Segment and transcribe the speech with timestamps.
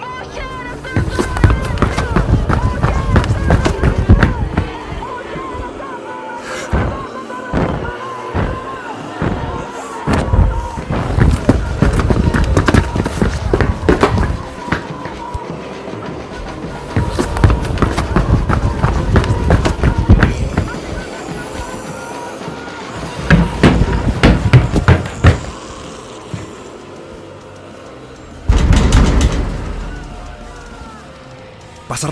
[0.00, 0.51] Pasa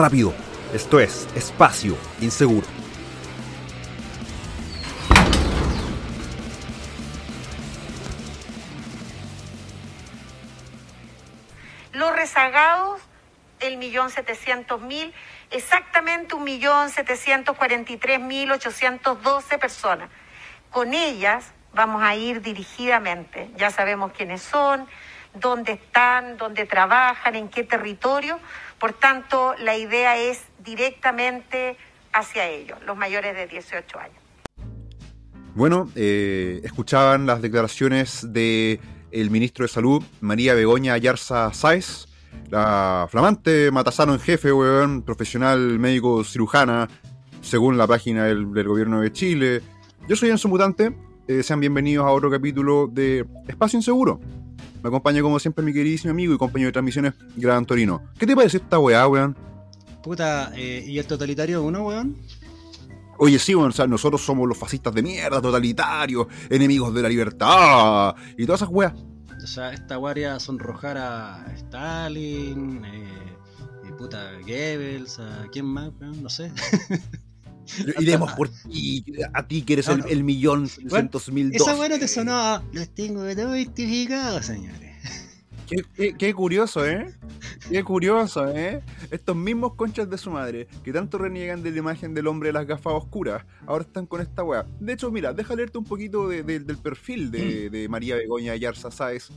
[0.00, 0.32] rápido.
[0.72, 2.66] Esto es Espacio Inseguro.
[11.92, 13.00] Los rezagados,
[13.58, 15.12] el millón setecientos mil,
[15.50, 20.08] exactamente un millón setecientos cuarenta y tres mil ochocientos doce personas.
[20.70, 23.50] Con ellas vamos a ir dirigidamente.
[23.56, 24.86] Ya sabemos quiénes son,
[25.34, 28.40] dónde están, dónde trabajan, en qué territorio.
[28.80, 31.76] Por tanto, la idea es directamente
[32.14, 34.16] hacia ellos, los mayores de 18 años.
[35.54, 42.06] Bueno, eh, escuchaban las declaraciones de el ministro de Salud, María Begoña Ayarza Sáez,
[42.48, 46.88] la flamante matasano en jefe, weón, profesional médico cirujana,
[47.42, 49.60] según la página del, gobierno de Chile.
[50.08, 50.96] Yo soy Enzo Mutante,
[51.28, 54.20] eh, sean bienvenidos a otro capítulo de Espacio Inseguro.
[54.82, 58.02] Me acompaña como siempre mi queridísimo amigo y compañero de transmisiones, Gran Torino.
[58.18, 59.36] ¿Qué te parece esta weá, weón?
[60.02, 62.16] Puta, eh, ¿y el totalitario uno, weón?
[63.18, 67.08] Oye, sí, weón, o sea, nosotros somos los fascistas de mierda, totalitarios, enemigos de la
[67.08, 68.94] libertad y todas esas weas.
[69.42, 73.36] O sea, esta guardia sonrojar a Stalin, eh,
[73.86, 76.50] y puta, Goebbels, a quién más, weón, no sé.
[78.00, 80.06] Iremos por ti, a ti que eres No, el, no.
[80.06, 81.80] el millón seiscientos mil Esa dos.
[81.80, 84.90] weá no te sonó Los tengo todos identificados, señores.
[85.68, 87.14] Qué, qué- qué curioso, ¿eh?
[87.70, 88.82] Qué curioso, ¿eh?
[89.12, 92.54] Estos mismos conchas de su madre, que tanto reniegan de la imagen del hombre de
[92.54, 94.66] las gafas oscuras, ahora están con esta weá.
[94.80, 98.50] De hecho, mira, deja leerte un poquito de- de- del perfil de, de María Begoña
[98.52, 99.28] Ayarza Sáez.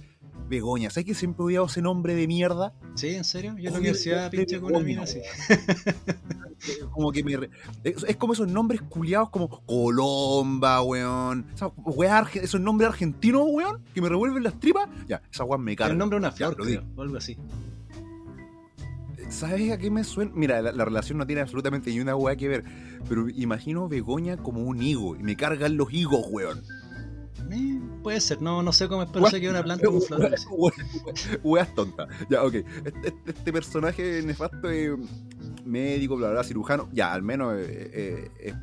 [0.50, 2.74] Begoña, ¿sabes que siempre he odiado ese nombre de mierda?
[2.96, 3.10] ¿Sí?
[3.10, 3.56] ¿En serio?
[3.58, 5.20] Yo en la universidad pinché con una mina así.
[6.92, 7.38] Como que me.
[7.38, 7.50] re-
[7.84, 11.46] Es, es como esos nombres culiados como Colomba, weón.
[11.54, 14.88] O sea, esos nombres argentinos, weón, que me revuelven las tripas.
[15.08, 15.92] Ya, esa weá me carga.
[15.94, 16.84] El nombre de una Ya, flor, creo, digo.
[16.96, 17.38] o algo así.
[19.30, 20.32] ¿Sabes a qué me suena?
[20.36, 22.64] Mira, la, la relación no tiene absolutamente ni una weá que ver.
[23.10, 25.16] Pero imagino Begoña como un higo.
[25.16, 26.62] Y me cargan los higos, weón.
[27.54, 30.02] Eh, puede ser, no, no sé cómo es, pero sé que es una planta con
[30.02, 30.46] flores.
[31.44, 32.08] Weas- tontas.
[32.30, 32.54] Ya, ok.
[32.56, 34.92] Este, este- este personaje nefasto es
[35.66, 36.90] médico, bla, bla, cirujano.
[36.92, 38.54] Ya, al menos eh, eh,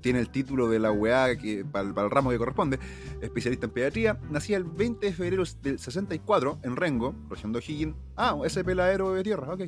[0.00, 2.78] tiene el título de la weá que, para, el- para el ramo que corresponde.
[3.20, 4.18] Especialista en pediatría.
[4.30, 7.94] Nacía el 20 de febrero del 64 en Rengo, región de O'Higgins.
[8.16, 9.62] Ah, ese peladero de tierra, ok.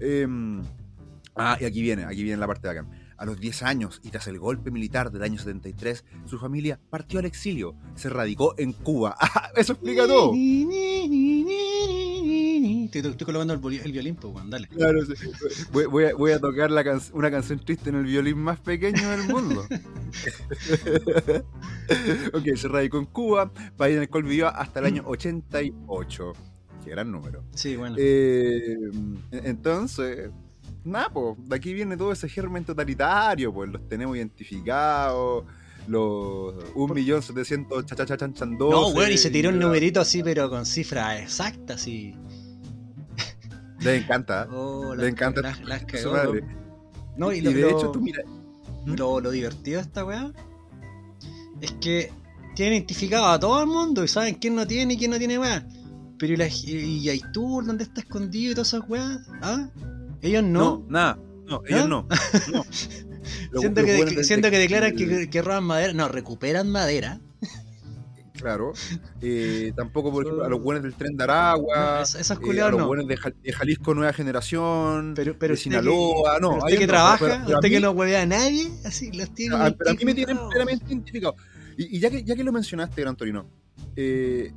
[0.00, 0.62] Em,
[1.36, 2.88] ah, y aquí viene, aquí viene la parte de acá.
[3.18, 7.18] A los 10 años y tras el golpe militar del año 73, su familia partió
[7.18, 7.74] al exilio.
[7.96, 9.16] Se radicó en Cuba.
[9.20, 10.32] Ah, Eso explica todo.
[12.84, 14.66] Estoy, estoy colocando el, el violín, pues, dale.
[14.68, 15.12] Claro, sí.
[15.72, 18.58] voy, voy a, voy a tocar la can- una canción triste en el violín más
[18.60, 19.64] pequeño del mundo.
[22.32, 26.32] ok, se radicó en Cuba, país en el cual vivió hasta el año 88.
[26.84, 27.44] Qué gran número.
[27.54, 27.96] Sí, bueno.
[27.98, 28.76] Eh,
[29.32, 30.30] entonces,
[30.84, 35.44] nada, pues, de aquí viene todo ese germen totalitario, pues los tenemos identificados,
[35.86, 41.80] los 1.700.000 chachachachan no, weón, y se tiró un numerito así, pero con cifras exactas,
[41.82, 42.14] así.
[43.80, 44.48] Le encanta.
[44.50, 46.12] Oh, Le encanta Las, las cagó.
[46.12, 46.44] madre.
[47.16, 48.22] No, y, Y lo, de hecho, tú mira,
[48.86, 50.32] lo, lo divertido de esta weá
[51.60, 52.12] es que
[52.54, 55.38] tienen identificado a todo el mundo y saben quién no tiene y quién no tiene
[55.38, 55.66] weá.
[56.18, 59.18] Pero y, la, y Aitur, ¿dónde está escondido y todas esas weas?
[59.42, 59.68] ¿Ah?
[60.22, 60.86] Ellos no, no.
[60.88, 61.18] nada.
[61.46, 62.06] No, ellos no.
[62.52, 62.64] no.
[63.60, 65.92] Siento, que, siento que declaran que, que roban madera.
[65.92, 67.20] No, recuperan madera.
[68.34, 68.72] Claro.
[69.20, 72.02] Eh, tampoco, por ejemplo, a los buenos del tren de Aragua.
[72.02, 72.86] Es- esos eh, a los no.
[72.86, 75.12] buenos de, Ja- de Jalisco Nueva Generación.
[75.16, 76.38] Pero, pero de Sinaloa.
[76.40, 78.26] no, pero a usted que no, trabaja, pero- pero a usted que no huevea a
[78.26, 79.56] nadie, así los tiene.
[79.56, 81.34] Ah, pero a mí me tienen plenamente identificado.
[81.76, 83.50] Y, y ya, que, ya que lo mencionaste, Gran Torino,
[83.96, 84.52] eh,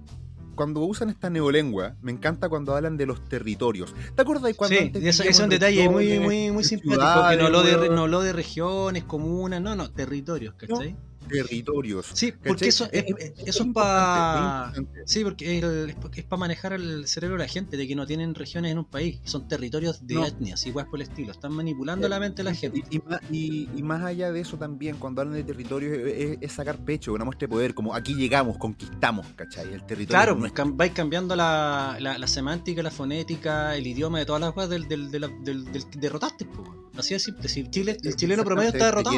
[0.61, 3.95] cuando usan esta neolengua, me encanta cuando hablan de los territorios.
[4.15, 7.37] ¿Te acuerdas cuando Sí, antes eso, es un detalle muy, regiones, muy, muy simpático, que
[7.37, 7.95] no habló, de, weón?
[7.95, 10.95] no habló de regiones, comunas, no, no, territorios, ¿cachai?
[11.31, 12.07] Territorios.
[12.13, 14.73] Sí, porque eso, Es- eh, eh, es eso es para...
[15.05, 18.35] Sí, porque el- es para manejar el cerebro de la gente, de que no tienen
[18.35, 20.25] regiones en un país, son territorios de No.
[20.25, 21.31] etnias, igual por el estilo.
[21.31, 22.83] Están manipulando la mente de la gente.
[22.89, 26.51] Y, y más, y- y más allá de eso también, cuando hablan de territorio, es,
[26.51, 29.73] sacar pecho, una muestra de poder, como aquí llegamos, conquistamos, ¿cachai?
[29.73, 30.37] El territorio.
[30.45, 34.69] Claro, vais cambiando la, la, la semántica, la fonética, el idioma de todas las cosas
[34.69, 35.65] del, del, del, del,
[35.97, 36.45] derrotaste.
[36.45, 36.67] Pues.
[36.97, 37.47] Así de simple.
[37.49, 39.17] Si Chile, el chileno promedio está derrotado.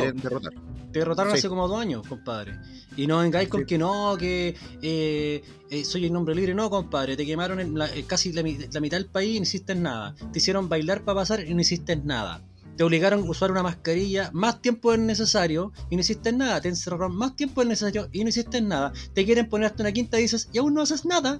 [0.91, 1.39] Te derrotaron Sí.
[1.39, 2.59] hace como dos años, compadre.
[2.95, 6.53] Y no vengáis con que no, que eh, eh, soy el nombre libre.
[6.53, 7.15] No, compadre.
[7.17, 10.15] Te quemaron en la- eh, casi la mitad del país y no hiciste nada.
[10.31, 12.41] Te hicieron bailar para pasar y no hiciste nada.
[12.75, 16.59] Te obligaron a usar una mascarilla más tiempo del necesario y no hiciste nada.
[16.59, 18.91] Te encerraron más tiempo del necesario y no hiciste nada.
[19.13, 21.39] Te quieren ponerte una quinta y dices, y aún no haces nada.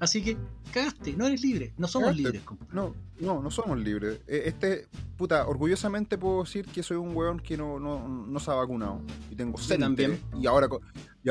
[0.00, 0.36] Así que
[0.72, 1.72] cagaste, no eres libre.
[1.76, 2.22] No somos Cagaste.
[2.22, 2.72] libres, compadre.
[2.74, 4.20] No, no, no somos libres.
[4.28, 4.86] Eh, Este,
[5.16, 9.00] puta, orgullosamente puedo decir que soy un weón que no, no, no se ha vacunado.
[9.30, 9.80] Y tengo sed.
[9.80, 10.20] también.
[10.40, 10.80] Y ahora, con,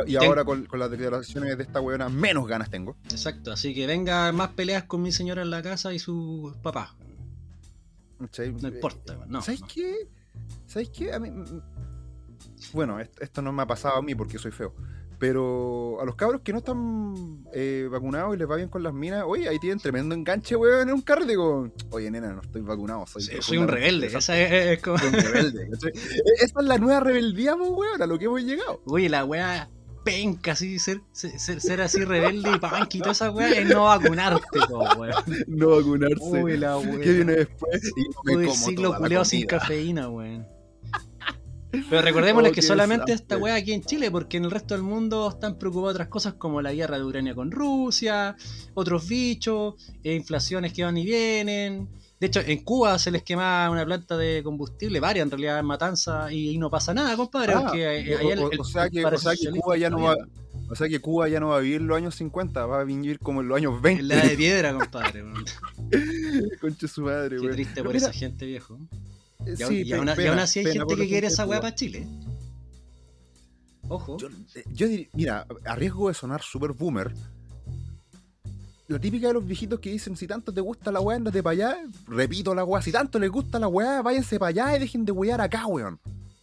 [0.06, 2.98] y, ahora con, con las declaraciones de esta weona, menos ganas tengo.
[3.06, 3.54] Exacto.
[3.54, 6.00] Así que venga más peleas con mi señora en la casa y
[6.62, 6.90] papás.
[8.20, 8.52] ¿cachai?
[8.54, 9.42] No importa, weón, no.
[9.42, 9.68] ¿Sabes no.
[9.68, 10.10] qué?
[10.66, 11.14] ¿Sabes qué?
[11.14, 11.62] A mí, mm,
[12.74, 14.74] bueno, est- esto no me ha pasado a mí porque soy feo.
[15.20, 18.94] Pero a los cabros que no están eh, vacunados y les va bien con las
[18.94, 21.74] minas, oye, ahí tienen tremendo enganche, weón, en un carrete con.
[21.90, 24.08] Oye, nena, no estoy vacunado, soy, Sí, soy un rebelde.
[24.08, 24.96] Esa es, es como...
[25.04, 25.64] un rebelde.
[25.64, 28.82] E- Esa es la nueva rebeldía, pues, weón, a lo que hemos llegado.
[28.86, 29.70] Oye, la weá
[30.04, 33.86] penca, así, ser, ser, ser así rebelde y panqui y toda esa weá es no
[33.86, 35.14] vacunarte, po, weón.
[35.48, 36.16] No vacunarse.
[36.22, 37.00] Uy, la weá.
[37.00, 37.92] ¿Qué viene después?
[37.98, 40.48] Y no me Uy, el como siglo culeado sin cafeína, weón.
[41.72, 44.84] Pero recordémosles Oh, que solamente esta weá aquí en Chile, porque en el resto del
[44.84, 48.36] mundo están preocupados otras cosas como la guerra de Ucrania con Rusia,
[48.74, 51.90] otros bichos, eh, inflaciones que van y vienen.
[52.20, 55.66] De hecho, en Cuba se les quemaba una planta de combustible, varias en realidad en
[55.66, 58.60] Matanza, y, y no pasa nada, compadre, Ah, porque eh, o- allá el- o, el-
[58.60, 60.16] o sea que, para o sea que socialista Cuba ya no va,
[60.70, 63.20] o sea que Cuba ya no va a vivir los años 50, va a vivir
[63.20, 64.04] como en los años En 20.
[64.04, 65.22] la de piedra, compadre.
[65.22, 65.46] weón.
[66.62, 68.80] Conche su madre, Qué triste por Mira, esa gente, viejo.
[69.58, 71.28] Y, aún- sí, y pe- aún, y pena, aún así hay pena gente que quiere
[71.28, 72.08] esa weá para Chile.
[73.90, 74.18] Ojo.
[74.18, 77.12] Yo, eh, yo dir- mira, a riesgo de sonar super boomer,
[78.90, 81.52] la típica de los viejitos que dicen, si tanto te gusta la weá, andate para
[81.54, 81.78] allá,
[82.08, 85.12] repito la weá, si tanto les gusta la weá, váyanse para allá y dejen de
[85.12, 86.00] wear acá, weón.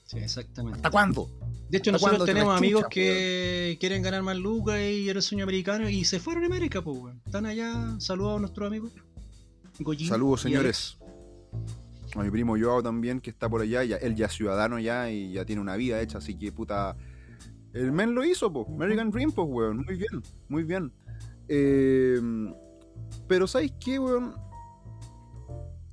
[0.06, 0.76] Sí, exactamente.
[0.78, 1.28] ¿Hasta cuándo?
[1.68, 5.20] De hecho, ¿Hasta nosotros te tenemos amigos chucha, que quieren ganar más lucas y el
[5.22, 7.20] sueño americano y se fueron a América, pues, weón.
[7.26, 7.96] Están allá.
[7.98, 8.92] Saludos a nuestros amigos.
[9.80, 10.96] Goyín Saludos, señores.
[12.14, 15.10] A mi primo Joao también, que está por allá, ya, él ya es ciudadano ya
[15.10, 16.96] y ya tiene una vida hecha, así que puta.
[17.72, 18.66] El men lo hizo, po.
[18.68, 19.84] American Dream, pues, weón.
[19.84, 20.92] Muy bien, muy bien.
[21.48, 22.20] Eh,
[23.26, 24.34] pero, ¿sabes qué, weón?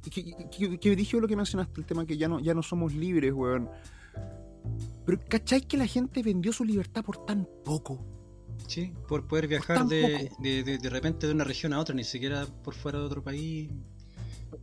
[0.04, 2.94] Que, que, que dije lo que mencionaste, el tema que ya no, ya no somos
[2.94, 3.68] libres, weón.
[5.06, 8.06] Pero, ¿cachai que la gente vendió su libertad por tan poco?
[8.68, 12.76] Sí, por poder viajar de, de repente de una región a otra, ni siquiera por
[12.76, 13.72] fuera de otro país.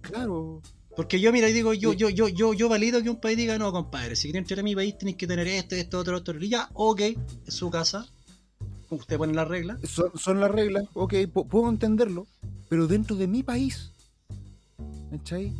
[0.03, 0.63] Claro.
[0.99, 3.71] Porque yo, mira, digo, yo, yo, yo, yo, yo valido que un país diga, no,
[3.71, 6.43] compadre, si quieren entrar a mi país tenéis que tener esto, esto, otro, otro.
[6.43, 7.01] Y ya, ok,
[7.47, 8.05] es su casa.
[8.91, 9.79] Usted pone las reglas.
[9.89, 12.27] Son, son las reglas, ok, pu- puedo entenderlo,
[12.69, 13.93] pero dentro de mi país,
[15.13, 15.53] ¿cachai?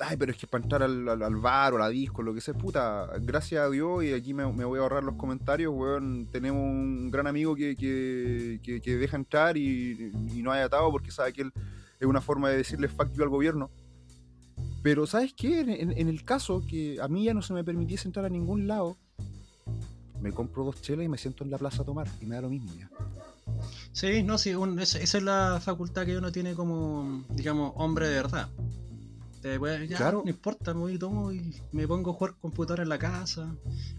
[0.00, 2.34] Ay, pero es que para entrar al, al, al bar o a la disco, lo
[2.34, 5.72] que sea, puta, gracias a Dios, y aquí me, me voy a ahorrar los comentarios,
[5.72, 10.62] weón, tenemos un gran amigo que, que, que- que deja entrar y, y no hay
[10.62, 11.52] atado porque sabe que él
[12.00, 13.70] es una forma de decirle fuck you al gobierno.
[14.82, 15.60] Pero, ¿sabes qué?
[15.60, 18.28] En, en- en el caso que a mí ya no se me permitiese entrar a
[18.30, 18.96] ningún lado,
[20.20, 22.42] me compro dos chelas y me siento en la plaza a tomar, y me da
[22.42, 22.90] lo mismo ya.
[23.92, 28.08] Sí, no, sí, un- esa, esa es la facultad que uno tiene como, digamos, hombre
[28.08, 28.48] de verdad.
[29.42, 30.22] Te puede- ya, Claro.
[30.24, 33.54] no importa, me voy y tomo y me pongo a jugar computador en la casa.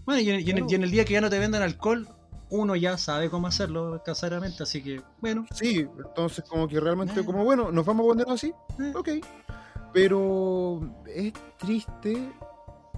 [0.05, 0.67] Bueno, y en, y en el, Claro.
[0.71, 2.07] y en el día que ya no te vendan alcohol,
[2.51, 7.25] uno ya sabe cómo hacerlo caseramente, así que, bueno, Sí, entonces como que realmente Eh.
[7.25, 9.09] como bueno, nos vamos a poner así, eh, ok.
[9.93, 12.29] Pero es triste,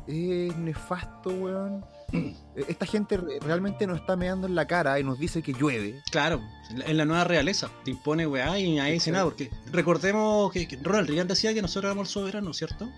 [0.07, 1.83] es nefasto, weón.
[2.11, 2.35] Eh,
[2.67, 6.01] Esta gente re- realmente nos está meando en la cara y nos dice que llueve.
[6.11, 10.67] claro, en la, nueva realeza, te impone weá y nadie dice nada, porque recordemos que,
[10.67, 12.89] que Ronald Reagan decía que nosotros éramos el soberano, ¿cierto?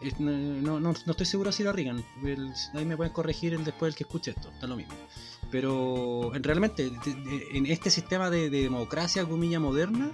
[0.00, 2.04] Es- No, no, no- no estoy seguro si era Reagan.
[2.24, 4.94] el- ahí me pueden corregir el después del que escuche esto, está lo mismo.
[5.50, 6.90] Pero en, realmente,
[7.52, 10.10] en este sistema de, de democracia, comilla moderna,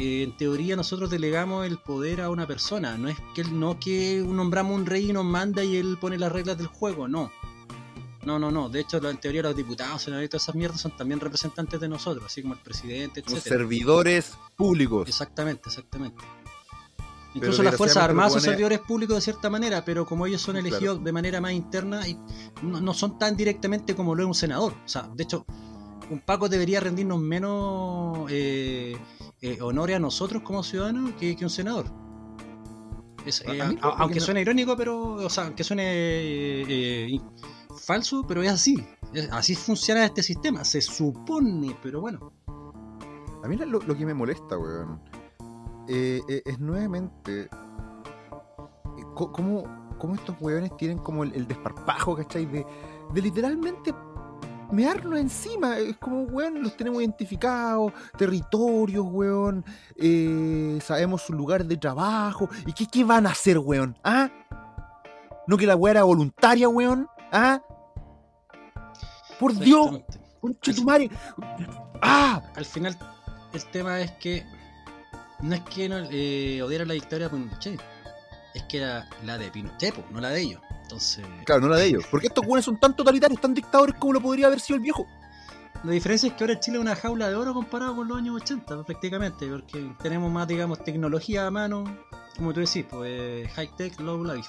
[0.00, 2.96] eh, en teoría nosotros delegamos el poder a una persona.
[2.96, 6.30] No es que no que nombramos un rey y nos manda y él pone las
[6.30, 7.30] reglas del juego, no.
[8.24, 8.68] No, no, no.
[8.68, 11.88] De hecho, en teoría los diputados, senadores y todas esas mierdas son también representantes de
[11.88, 13.56] nosotros, así como el presidente, Son etcétera.
[13.58, 15.08] servidores públicos.
[15.08, 16.22] Exactamente, exactamente.
[17.34, 20.54] Incluso las Fuerzas Armadas son los servidores públicos de cierta manera, pero como ellos son
[20.54, 20.66] Claro.
[20.68, 22.18] elegidos de manera más interna, y
[22.62, 24.72] no, no son tan directamente como lo es un senador.
[24.84, 25.44] O sea, de hecho,
[26.10, 28.96] un Paco debería rendirnos menos eh,
[29.40, 31.86] eh, honores a nosotros como ciudadanos que, que un senador.
[33.26, 36.64] Es, eh, a aunque no- suene irónico, pero, o sea, que suene eh,
[37.16, 37.20] eh,
[37.84, 38.86] falso, pero es así.
[39.12, 42.32] Es- así funciona este sistema, se supone, pero bueno.
[43.44, 45.00] A mí lo, lo que me molesta, weón,
[45.88, 49.64] eh, eh, es nuevamente eh, cómo,
[49.98, 52.46] cómo estos weones tienen como el, el desparpajo, ¿cachai?
[52.46, 52.66] De,
[53.12, 53.94] de literalmente
[54.70, 55.78] mearnos encima.
[55.78, 59.64] Es como, weón, los tenemos identificados, territorios, weón,
[59.96, 62.48] eh, sabemos su lugar de trabajo.
[62.66, 63.96] ¿Y qué, qué van a hacer, weón?
[64.04, 64.30] ¿Ah?
[65.46, 67.08] ¿No que la weá era voluntaria, weón?
[67.32, 67.60] ¿Ah?
[69.38, 70.00] Por Dios,
[70.40, 71.10] conche tu madre.
[72.02, 72.42] ¡Ah!
[72.54, 72.96] al final
[73.52, 74.44] el tema es que
[75.40, 77.80] no es que no, eh, odiara la dictadura de Pinochet,
[78.54, 80.60] es que era la de Pinochet, no la de ellos.
[80.88, 82.04] Entonces, Claro, no la de ellos.
[82.10, 85.06] Porque estos weones son tan totalitarios, tan dictadores como lo podría haber sido el viejo.
[85.84, 88.34] la diferencia es que ahora Chile es una jaula de oro comparado con los años
[88.42, 91.84] 80, prácticamente, porque tenemos más, digamos, tecnología a mano,
[92.36, 94.48] como tú decís, pues high tech, low life.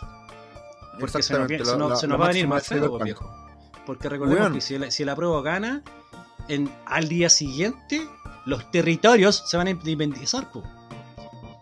[1.00, 3.29] Porque se nos, viene- se nos- se nos va a venir más feo, pues, viejo.
[3.86, 5.84] Porque recordemos que si el, si el apruebo gana,
[6.48, 8.08] en, al día siguiente
[8.46, 10.63] los territorios se van a independizar, po.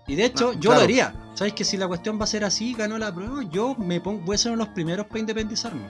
[0.08, 0.78] Y de hecho, Ah, yo claro.
[0.78, 1.16] lo haría.
[1.38, 4.22] ¿Sabes que si la cuestión va a ser así, ganó la prueba, yo me pongo,
[4.26, 5.88] voy a ser uno de los primeros para independizarme.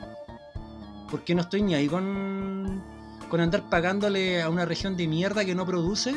[1.09, 2.83] Porque no estoy ni ahí con,
[3.29, 6.13] con andar pagándole a una región de mierda que no produce,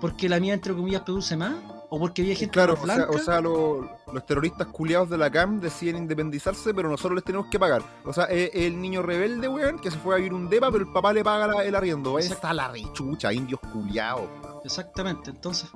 [0.00, 1.56] porque la mía, entre comillas, produce más,
[1.90, 5.30] o porque había gente Claro, o sea, o sea, lo- los terroristas culiados de la
[5.30, 7.82] CAM deciden independizarse, pero nosotros les tenemos que pagar.
[8.06, 10.84] O sea, es el niño rebelde, weón, que se fue a vivir un depa, pero
[10.86, 12.18] el papá le paga la- el arriendo.
[12.18, 14.26] Está la rechucha, indios culiados.
[14.64, 15.68] Exactamente, entonces.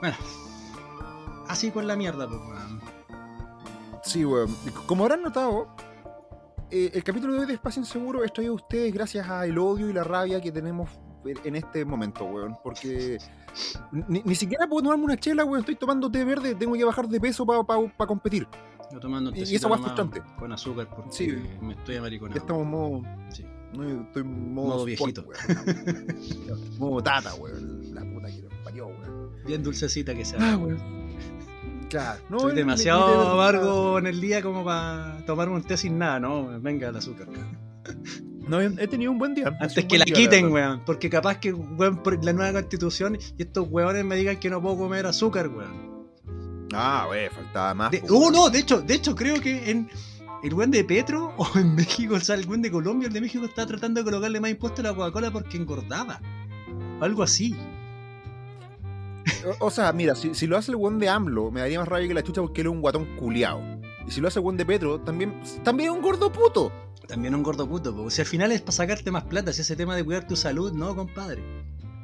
[0.00, 0.16] Bueno.
[1.48, 2.80] Así con la mierda, pues, weón.
[4.04, 4.54] Sí, weón.
[4.86, 5.68] Como habrán notado,
[6.70, 9.88] eh, el capítulo de hoy de Espacio Inseguro es traído a ustedes gracias al odio
[9.90, 10.88] y la rabia que tenemos
[11.24, 12.56] en este momento, weón.
[12.62, 13.18] Porque
[14.08, 15.60] ni, ni siquiera puedo tomarme una chela, weón.
[15.60, 18.46] Estoy tomando té verde, tengo que bajar de peso para competir.
[18.92, 20.22] Yo tomando un Y- eso va frustrante.
[20.38, 21.36] Con azúcar porque Sí.
[21.60, 22.38] me estoy Ya amariconando.
[22.38, 23.02] estamos en modo.
[23.30, 23.44] Sí.
[23.72, 25.24] No, estoy en modo, Modo sport, viejito.
[25.28, 26.76] weón.
[26.78, 27.92] modo tata, weón.
[27.94, 29.32] La puta que nos parió, weón.
[29.44, 30.38] Bien dulcecita que sea.
[30.40, 31.05] Ah, weón.
[31.88, 32.20] Claro.
[32.28, 36.60] No, Estoy demasiado amargo en el día como para tomar un té sin nada, ¿no?
[36.60, 37.28] Venga el azúcar.
[38.48, 39.52] No, he tenido un buen día.
[39.60, 40.80] Antes que la día, quiten, weón.
[40.86, 44.62] Porque capaz que, weón, por la nueva constitución y estos weones me digan que no
[44.62, 46.06] puedo comer azúcar, weón.
[46.72, 47.90] Ah, weón, faltaba más.
[47.90, 49.90] De- oh, no, de hecho, de hecho creo que en
[50.44, 53.20] el weón de Petro o en México, o sea, el weón de Colombia, el de
[53.20, 56.20] México estaba tratando de colocarle más impuestos a la Coca-Cola porque engordaba.
[57.00, 57.56] Algo así.
[59.60, 61.88] O, o sea, mira, si, si lo hace el weón de AMLO, me daría más
[61.88, 63.60] rabia que la chucha porque él es un guatón culiao.
[64.06, 66.70] Y si lo hace el weón de Petro, también, también es un gordo puto.
[67.08, 69.76] También un gordo puto, porque si al final es para sacarte más plata, si ese
[69.76, 71.42] tema de cuidar tu salud, no, compadre.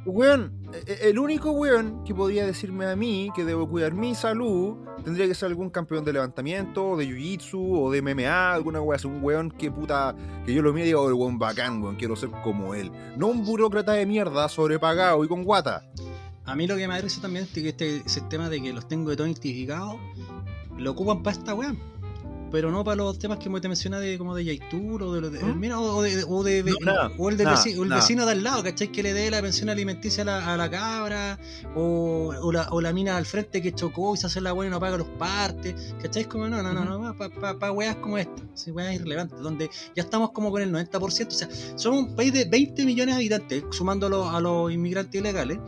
[0.04, 4.16] Weón, e- e- el único weón que podría decirme a mí que debo cuidar mi
[4.16, 8.98] salud tendría que ser algún campeón de levantamiento, de jiu-jitsu, o de MMA, alguna weá.
[9.04, 10.14] Un weón que puta.
[10.44, 12.90] Que yo lo mire y digo, "Oh, el weón bacán, weón, quiero ser como él.
[13.16, 15.88] No un burócrata de mierda, sobrepagado y con guata.
[16.44, 19.10] A mí lo que me parece también es que este sistema de que los tengo
[19.10, 19.96] de todo identificados
[20.76, 21.74] lo ocupan para esta weá.
[22.50, 25.32] Pero no para los temas que te mencionaba de como de Yaitur o de, los
[25.32, 25.58] de- ¿Mm?
[25.58, 28.26] mira, o de, o de- No, nada, o el, del nada, vecino, o el vecino
[28.26, 28.92] de al lado, ¿cachai?
[28.92, 31.38] Que le dé la pensión alimenticia a la, a la cabra,
[31.74, 34.68] o, o la, o la mina al frente que chocó y se hace la weá
[34.68, 36.26] y no paga los partes, ¿cachai?
[36.26, 39.70] Como, no, no, no, no, para pa, pa weas como esta, sí, weas irrelevantes, donde
[39.96, 43.20] ya estamos como con el 90%, o sea, somos un país de 20 millones de
[43.20, 45.58] habitantes, a los, a los inmigrantes ilegales,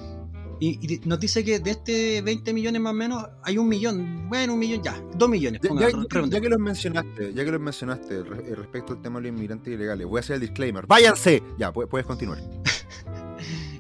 [0.80, 4.28] y, y nos dice que de este 20 millones más o menos hay un millón,
[4.28, 6.26] bueno, un millón ya, dos millones, Ya, ponga, ya- redondeo.
[6.26, 9.36] ya que los mencionaste, ya que los mencionaste re- eh, respecto al tema de los
[9.36, 10.86] inmigrantes ilegales, voy a hacer el disclaimer.
[10.86, 11.42] ¡Váyanse!
[11.58, 12.38] Ya, pu- puedes continuar.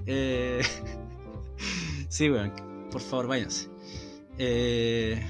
[0.06, 0.60] Eh,
[2.08, 2.52] sí, weón.
[2.90, 3.68] Por favor, váyanse.
[4.38, 5.24] Eh,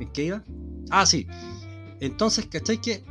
[0.00, 0.42] ¿En qué iba?
[0.90, 1.26] Ah, sí.
[2.00, 2.80] Entonces, ¿cachai?
[2.80, 3.04] Que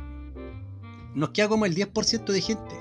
[1.14, 2.74] nos queda como el 10% de gente.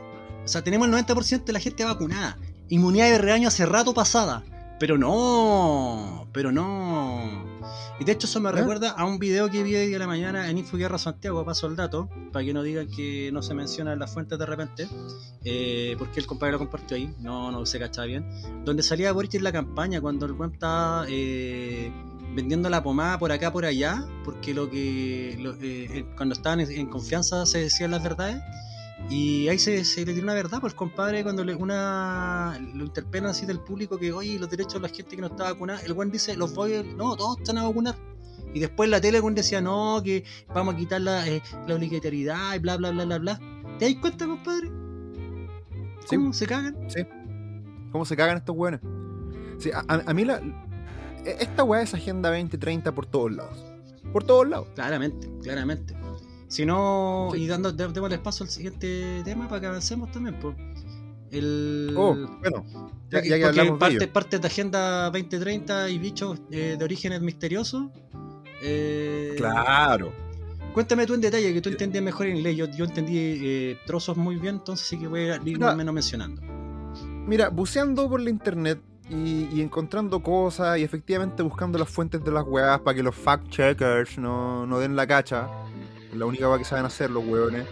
[0.43, 2.37] O sea, tenemos el 90% de la gente vacunada.
[2.69, 4.43] Inmunidad de rebaño hace rato pasada.
[4.79, 7.43] Pero no, pero no.
[7.99, 10.49] Y de hecho eso me recuerda a un video que vi hoy de la mañana
[10.49, 13.99] en Infoguerra Santiago, paso el dato, para que no digan que no se menciona en
[13.99, 14.87] las fuentes de repente,
[15.45, 18.25] eh, porque el compadre lo compartió ahí, no, no se cachaba bien,
[18.65, 21.91] donde salía Boric en la campaña cuando el buen estaba eh,
[22.35, 26.59] vendiendo la pomada por acá, por allá, porque lo que lo- eh, eh, cuando estaban
[26.59, 28.41] en, en confianza se decían las verdades,
[29.09, 33.29] Y ahí se, se le tiene una verdad, pues compadre cuando le, una lo interpelan
[33.29, 35.93] así del público que, oye, los derechos de la gente que no está vacunada, el
[35.93, 37.95] buen dice, los voy, a- no, todos están a vacunar.
[38.53, 41.41] Y después en la tele el buen decía, no, que vamos a quitar la, eh,
[41.67, 43.39] la obligatoriedad y bla, bla, bla, bla, bla.
[43.77, 44.69] ¿Te das cuenta, compadre?
[46.07, 46.15] Sí.
[46.15, 46.77] ¿Cómo se cagan?
[47.91, 48.79] ¿Cómo se cagan estos weones?
[49.59, 50.37] Sí, a, a- a mí la.
[51.25, 53.63] e- Esta weá es Agenda 2030 por todos lados.
[54.11, 54.67] Por todos lados.
[54.75, 55.95] Claramente, claramente.
[56.53, 60.37] Si no, y dando, démosle espacio al siguiente tema para que avancemos también.
[60.39, 60.55] Pues.
[61.31, 62.63] El, Oh, bueno,
[63.09, 64.13] ya, que hablamos de parte, ello.
[64.13, 67.85] parte de Agenda 2030 y bichos eh, de orígenes misteriosos.
[68.61, 70.13] eh, Claro.
[70.75, 72.55] Cuéntame tú en detalle, que tú entendías mejor en inglés.
[72.55, 75.77] Yo, yo entendí eh, trozos muy bien, entonces sí que voy a ir más o
[75.77, 76.39] menos mencionando.
[77.25, 78.79] Mira, buceando por la internet
[79.09, 83.15] y, y encontrando cosas y efectivamente buscando las fuentes de las weas para que los
[83.15, 85.47] fact-checkers no, no den la cacha.
[86.15, 87.65] La única wea que saben hacer los weones.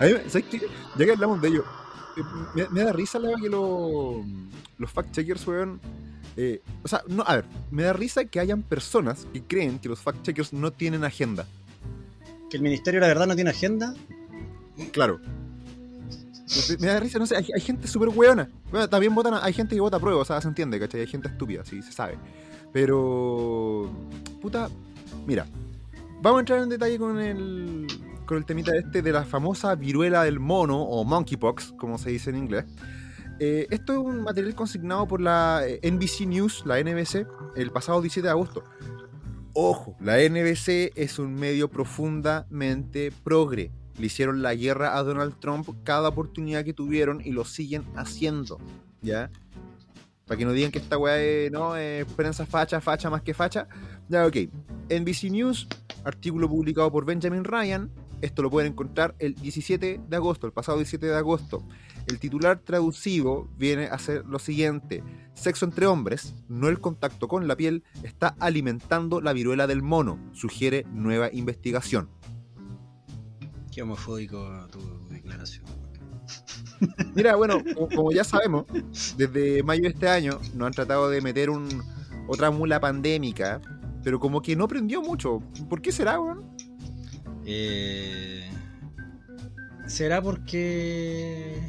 [0.00, 0.60] A mí, me- ¿sabes qué?
[0.96, 1.64] Ya que hablamos de ello,
[2.16, 2.22] eh,
[2.54, 4.24] me, me da risa la wea que los,
[4.78, 5.80] los fact-checkers, weón.
[6.36, 9.88] eh, o sea, no, a ver, me da risa que hayan personas que creen que
[9.88, 11.46] los fact-checkers no tienen agenda.
[12.50, 13.94] Que el Ministerio de la Verdad no tiene agenda.
[14.92, 15.20] Claro.
[16.80, 18.48] Me da risa, no sé, hay, hay gente súper weona.
[18.72, 21.02] Bueno, también votan, hay gente que vota a prueba, o sea, se entiende, ¿cachai?
[21.02, 22.18] Hay gente estúpida, sí, se sabe.
[22.72, 23.88] Pero,
[24.40, 24.68] puta,
[25.26, 25.46] mira,
[26.22, 27.86] vamos a entrar en detalle con el,
[28.26, 32.30] con el temita este de la famosa viruela del mono, o monkeypox, como se dice
[32.30, 32.64] en inglés.
[33.38, 38.02] Eh, esto es un material consignado por la eh, NBC News, la NBC, el pasado
[38.02, 38.64] 17 de agosto.
[39.54, 43.72] Ojo, la NBC es un medio profundamente progre.
[43.98, 48.58] Le hicieron la guerra a Donald Trump cada oportunidad que tuvieron y lo siguen haciendo.
[49.02, 49.30] ¿Ya?
[50.30, 53.34] Para que no digan que esta weá es, no, es prensa facha, facha más que
[53.34, 53.66] facha.
[54.08, 54.36] Ya, ok.
[54.88, 55.66] NBC News,
[56.04, 57.90] artículo publicado por Benjamin Ryan.
[58.20, 61.66] Esto lo pueden encontrar el 17 de agosto, el pasado 17 de agosto.
[62.06, 65.02] El titular traducido viene a ser lo siguiente.
[65.34, 70.20] Sexo entre hombres, no el contacto con la piel, está alimentando la viruela del mono,
[70.30, 72.08] sugiere nueva investigación.
[73.72, 75.89] Qué homofóbico tu declaración.
[77.14, 77.62] Mira, bueno,
[77.94, 78.64] como, ya sabemos,
[79.16, 81.82] desde mayo de este año nos han tratado de meter un,
[82.28, 83.60] otra mula pandémica,
[84.02, 85.42] pero como que no prendió mucho.
[85.68, 86.44] ¿Por qué será, weón?
[87.44, 88.48] Eh,
[89.86, 91.60] ¿Será porque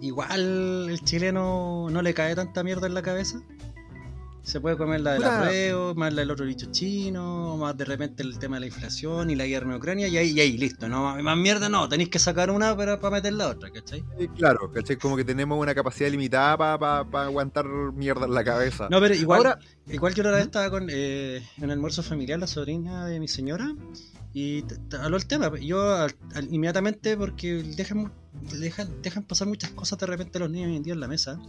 [0.00, 3.40] igual el chileno no le cae tanta mierda en la cabeza?
[4.46, 8.22] Se puede comer la del arreo, más la del otro bicho chino, más de repente
[8.22, 10.88] el tema de la inflación y la guerra en Ucrania, y ahí, y ahí listo,
[10.88, 14.04] no más mierda no, tenéis que sacar una para, para meter la otra, ¿cachai?
[14.20, 14.96] Eh, claro, ¿cachai?
[14.98, 18.86] Como que tenemos una capacidad limitada para aguantar mierda en la cabeza.
[18.88, 22.04] No, pero igual, Ahora- igual yo la otra vez estaba con, eh, en el almuerzo
[22.04, 23.74] familiar, la sobrina de mi señora,
[24.32, 24.62] y
[25.02, 25.50] habló el tema.
[25.58, 28.12] Yo al- al- inmediatamente, porque dejan,
[28.60, 31.40] dejan, dejan pasar muchas cosas de repente los niños hoy en día en la mesa,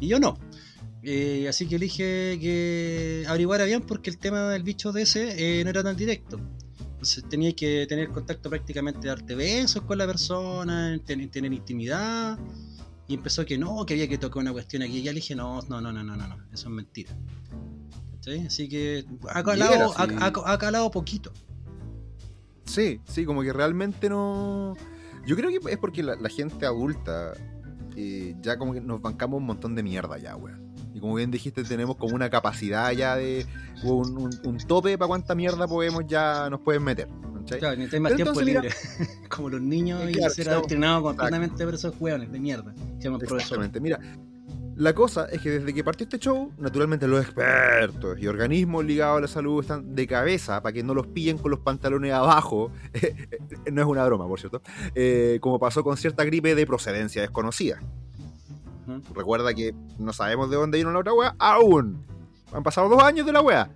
[0.00, 0.36] y yo no.
[1.02, 5.64] Eh, así que elige que averiguara bien porque el tema del bicho de ese eh,
[5.64, 6.38] no era tan directo.
[6.92, 12.38] Entonces tenía que tener contacto prácticamente, darte besos con la persona, ten- tener intimidad.
[13.08, 14.98] Y empezó que no, que había que tocar una cuestión aquí.
[14.98, 17.10] Y ya le dije, no, no, no, no, no, no, eso es mentira.
[18.16, 18.46] ¿Cachai?
[18.46, 20.14] Así que ha calado, ha, sí.
[20.20, 21.32] ha- ha calado poquito.
[22.66, 24.76] Sí, sí, como que realmente no.
[25.26, 27.32] Yo creo que es porque la, la gente adulta
[27.96, 30.59] eh, ya como que nos bancamos un montón de mierda ya, weón.
[31.00, 33.46] Y como bien dijiste, tenemos como una capacidad ya de.
[33.82, 37.08] un, un- un tope para cuánta mierda podemos ya nos pueden meter.
[37.40, 37.58] ¿cachai?
[37.58, 39.18] Claro, necesitáis más tiempo entonces, libre.
[39.30, 42.74] Como los niños Eh, y claro, ser adoctrinados completamente por esos hueones de mierda.
[42.98, 43.44] Se llaman profesores.
[43.44, 43.80] Exactamente.
[43.80, 43.98] Mira,
[44.76, 49.18] la cosa es que desde que partió este show, naturalmente los expertos y organismos ligados
[49.18, 52.70] a la salud están de cabeza para que no los pillen con los pantalones abajo.
[53.72, 54.60] no es una broma, por cierto.
[54.94, 57.80] Eh, como pasó con cierta gripe de procedencia desconocida.
[59.14, 62.04] Recuerda que no sabemos de dónde vino la otra wea, aún.
[62.52, 63.70] Han pasado dos años de la wea,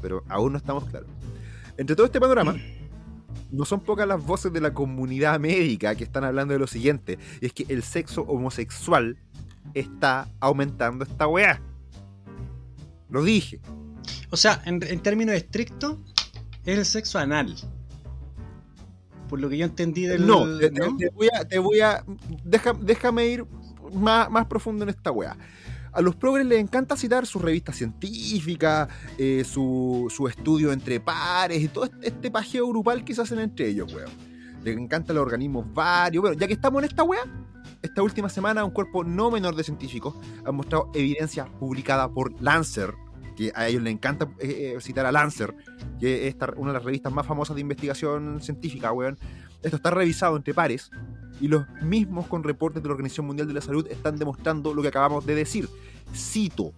[0.00, 1.08] pero aún no estamos claros.
[1.76, 2.54] Entre todo este panorama,
[3.50, 7.18] no son pocas las voces de la comunidad médica que están hablando de lo siguiente,
[7.40, 9.16] y es que el sexo homosexual
[9.74, 11.60] está aumentando esta wea.
[13.10, 13.60] Lo dije.
[14.30, 15.98] O sea, en, en términos estrictos,
[16.64, 17.54] es el sexo anal.
[19.28, 20.26] Por lo que yo entendí del.
[20.26, 20.96] No, te, te- ¿no?
[20.96, 22.04] te voy a, te voy a
[22.44, 23.44] deja- déjame ir
[23.92, 25.36] más, más profundo en esta wea.
[25.92, 31.60] A los progres les encanta citar sus revistas científicas, eh, su, su estudio entre pares
[31.62, 34.10] y todo este, este pajeo grupal que se hacen entre ellos, weón.
[34.64, 36.22] Les encantan los organismos varios.
[36.22, 37.20] Bueno, ya que estamos en esta wea,
[37.82, 40.14] esta última semana un cuerpo no menor de científicos
[40.46, 42.94] ha mostrado evidencia publicada por Lancer,
[43.36, 45.54] que a ellos les encanta eh, eh, citar a Lancer,
[46.00, 49.18] que es una de las revistas más famosas de investigación científica, weón.
[49.62, 50.90] Esto está revisado entre pares
[51.42, 54.80] Y los mismos con reportes de la Organización Mundial de la Salud están demostrando lo
[54.80, 55.68] que acabamos de decir.
[56.14, 56.72] Cito,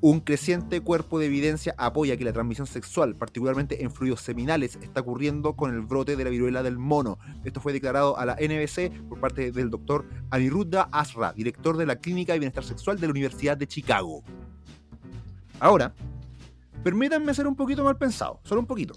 [0.00, 5.02] un creciente cuerpo de evidencia apoya que la transmisión sexual, particularmente en fluidos seminales, está
[5.02, 7.20] ocurriendo con el brote de la viruela del mono.
[7.44, 11.96] Esto fue declarado a la NBC por parte del doctor Aniruddha Asra, director de la
[11.96, 14.24] Clínica de Bienestar Sexual de la Universidad de Chicago.
[15.60, 15.94] Ahora,
[16.82, 18.94] permítanme ser un poquito mal pensado, solo un poquito.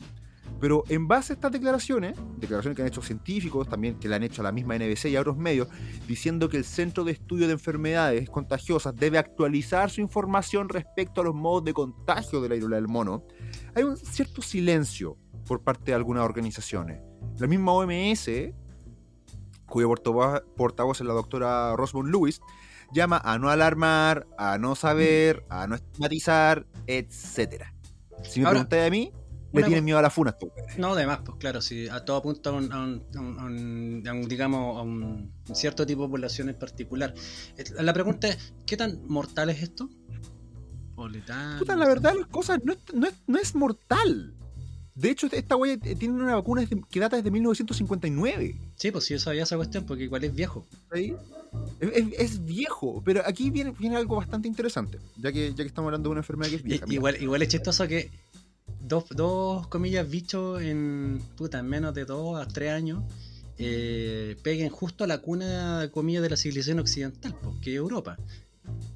[0.61, 4.21] Pero en base a estas declaraciones, declaraciones que han hecho científicos, también que le han
[4.21, 5.67] hecho a la misma NBC y a otros medios,
[6.07, 11.23] diciendo que el Centro de Estudio de Enfermedades Contagiosas debe actualizar su información respecto a
[11.23, 13.25] los modos de contagio de la viruela del mono,
[13.73, 17.01] hay un cierto silencio por parte de algunas organizaciones.
[17.39, 18.29] La misma OMS,
[19.65, 22.39] cuyo portavoz es la doctora Roswell Lewis,
[22.93, 27.63] llama a no alarmar, a no saber, a no estigmatizar, etc.
[28.21, 29.11] Si me preguntáis a mí,
[29.53, 30.35] le tienen miedo a la funa
[30.77, 36.03] No, además, pues claro, si a todo apunta a un, digamos, a un cierto tipo
[36.03, 37.13] de población en particular.
[37.57, 39.89] Eh, la pregunta es, ¿qué tan mortal es esto?
[40.95, 41.59] ¿O letal?
[41.59, 42.79] Puta, la verdad, las cosas no es,
[43.27, 44.33] no es, mortal.
[44.93, 48.57] De hecho, esta huella tiene una vacuna que data desde 1959.
[48.75, 50.67] Sí, pues sí, yo sabía esa cuestión, porque igual es viejo.
[50.93, 51.15] ¿Sí?
[51.79, 56.09] Es, viejo, pero aquí viene, viene algo bastante interesante, ya que, ya que estamos hablando
[56.09, 56.85] de una enfermedad que es vieja.
[56.87, 58.09] Igual, igual es chistoso que
[58.87, 63.03] dos, dos comillas bichos en, puta, en menos de dos a tres años
[63.63, 68.17] eh, peguen justo a la cuna, comillas, de la civilización occidental, porque Europa.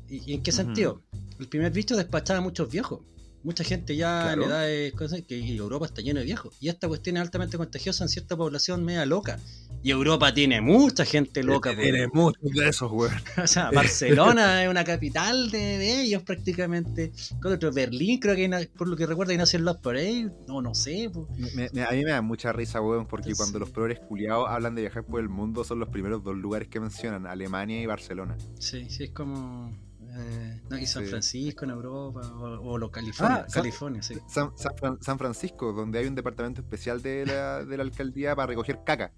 [0.10, 1.04] ¿Y, en qué sentido?
[1.40, 3.02] El primer bicho despachaba a muchos viejos.
[3.44, 4.94] Mucha gente ya en edades
[5.28, 6.56] que Europa está lleno de viejos.
[6.60, 9.40] Y esta cuestión es altamente contagiosa en cierta población media loca.
[9.86, 11.76] Y Europa tiene mucha gente loca.
[11.76, 13.12] Tiene muchos de esos, güey.
[13.44, 17.12] o sea, Barcelona es una capital de, ellos prácticamente.
[17.44, 20.32] Otro, Berlín, creo que por lo que recuerdo, y nació Los Parade.
[20.48, 21.12] No, no sé.
[21.14, 25.06] a mí me da mucha risa, güey, porque cuando los progres culiados hablan de viajar
[25.06, 28.36] por el mundo, son los primeros dos lugares que mencionan: Alemania y Barcelona.
[28.58, 29.72] Sí, sí, es como.
[30.18, 34.16] Eh, no, y San Francisco en Europa, o, o California, ah, California, sí.
[34.28, 39.12] San, Francisco, donde hay un departamento especial de la, de la alcaldía para recoger caca.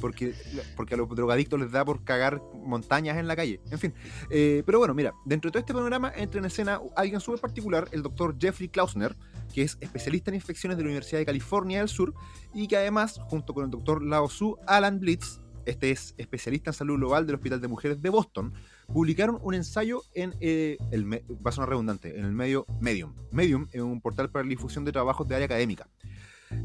[0.00, 0.34] Porque,
[0.76, 3.60] porque a los drogadictos les da por cagar montañas en la calle.
[3.70, 3.94] En fin.
[4.28, 7.88] Eh, pero bueno, mira, dentro de todo este panorama entra en escena alguien súper particular,
[7.92, 9.16] el doctor Jeffrey Klausner,
[9.54, 12.12] que es especialista en infecciones de la Universidad de California del Sur,
[12.52, 16.74] y que además, junto con el doctor Lao Su, Alan Blitz, este es especialista en
[16.74, 18.52] salud global del Hospital de Mujeres de Boston,
[18.92, 23.14] publicaron un ensayo en eh, el, va a sonar redundante, en el medio Medium.
[23.30, 25.88] Medium es un portal para la difusión de trabajos de área académica.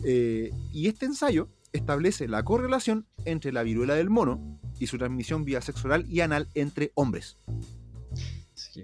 [0.06, 5.44] Eh, y este ensayo establece la correlación entre la viruela del mono y su transmisión
[5.44, 7.38] vía sexual y anal entre hombres.
[8.54, 8.84] Sí,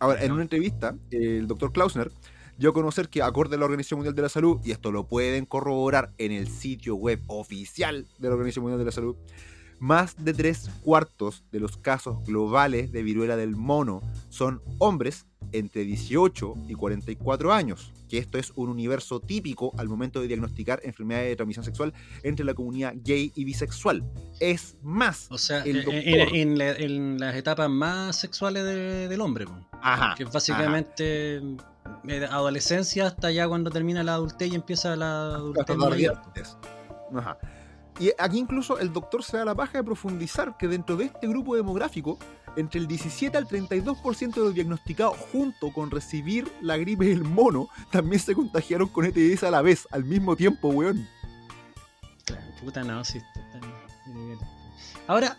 [0.00, 2.10] Ahora, en una entrevista, el doctor Klausner
[2.58, 5.06] dio a conocer que, acorde a la Organización Mundial de la Salud, y esto lo
[5.06, 9.16] pueden corroborar en el sitio web oficial de la Organización Mundial de la Salud,
[9.82, 15.82] más de tres cuartos de los casos globales de viruela del mono son hombres entre
[15.82, 21.30] 18 y 44 años, que esto es un universo típico al momento de diagnosticar enfermedades
[21.30, 21.92] de transmisión sexual
[22.22, 24.04] entre la comunidad gay y bisexual.
[24.38, 29.46] Es más, o sea, en, las etapas más sexuales del hombre,
[29.82, 31.38] ajá, que básicamente
[32.06, 36.56] eh, adolescencia hasta ya cuando termina la adultez y empieza la adultez.
[37.16, 37.36] Ajá.
[37.98, 41.28] Y aquí incluso el doctor se da la paja de profundizar que dentro de este
[41.28, 42.18] grupo demográfico,
[42.56, 47.68] entre el 17 al 32% de los diagnosticados junto con recibir la gripe del mono,
[47.90, 51.06] también se contagiaron con ETS a la vez, al mismo tiempo, weón.
[52.24, 53.20] Claro, puta no, sí.
[55.06, 55.36] Ahora,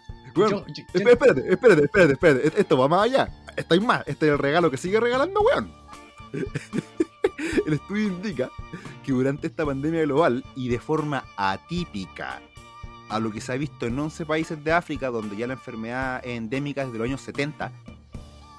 [0.93, 3.29] espérate, espérate, espérate, espérate, esto va más allá.
[3.55, 5.71] Está más, este es el regalo que sigue regalando, weón.
[7.65, 8.49] el estudio indica
[9.03, 12.41] que durante esta pandemia global y de forma atípica
[13.09, 16.21] a lo que se ha visto en 11 países de África, donde ya la enfermedad
[16.23, 17.71] es endémica desde los años 70,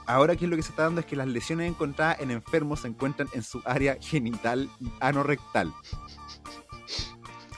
[0.06, 2.88] ahora aquí lo que se está dando es que las lesiones encontradas en enfermos se
[2.88, 5.72] encuentran en su área genital y anorrectal.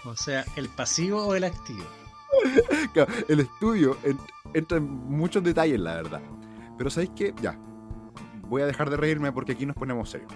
[0.05, 1.85] O sea, ¿el pasivo o el activo?
[3.29, 3.97] el estudio
[4.55, 6.23] entra en muchos detalles, la verdad.
[6.79, 7.35] Pero ¿sabéis qué?
[7.41, 7.59] Ya,
[8.43, 10.33] voy a dejar de reírme porque aquí nos ponemos serios.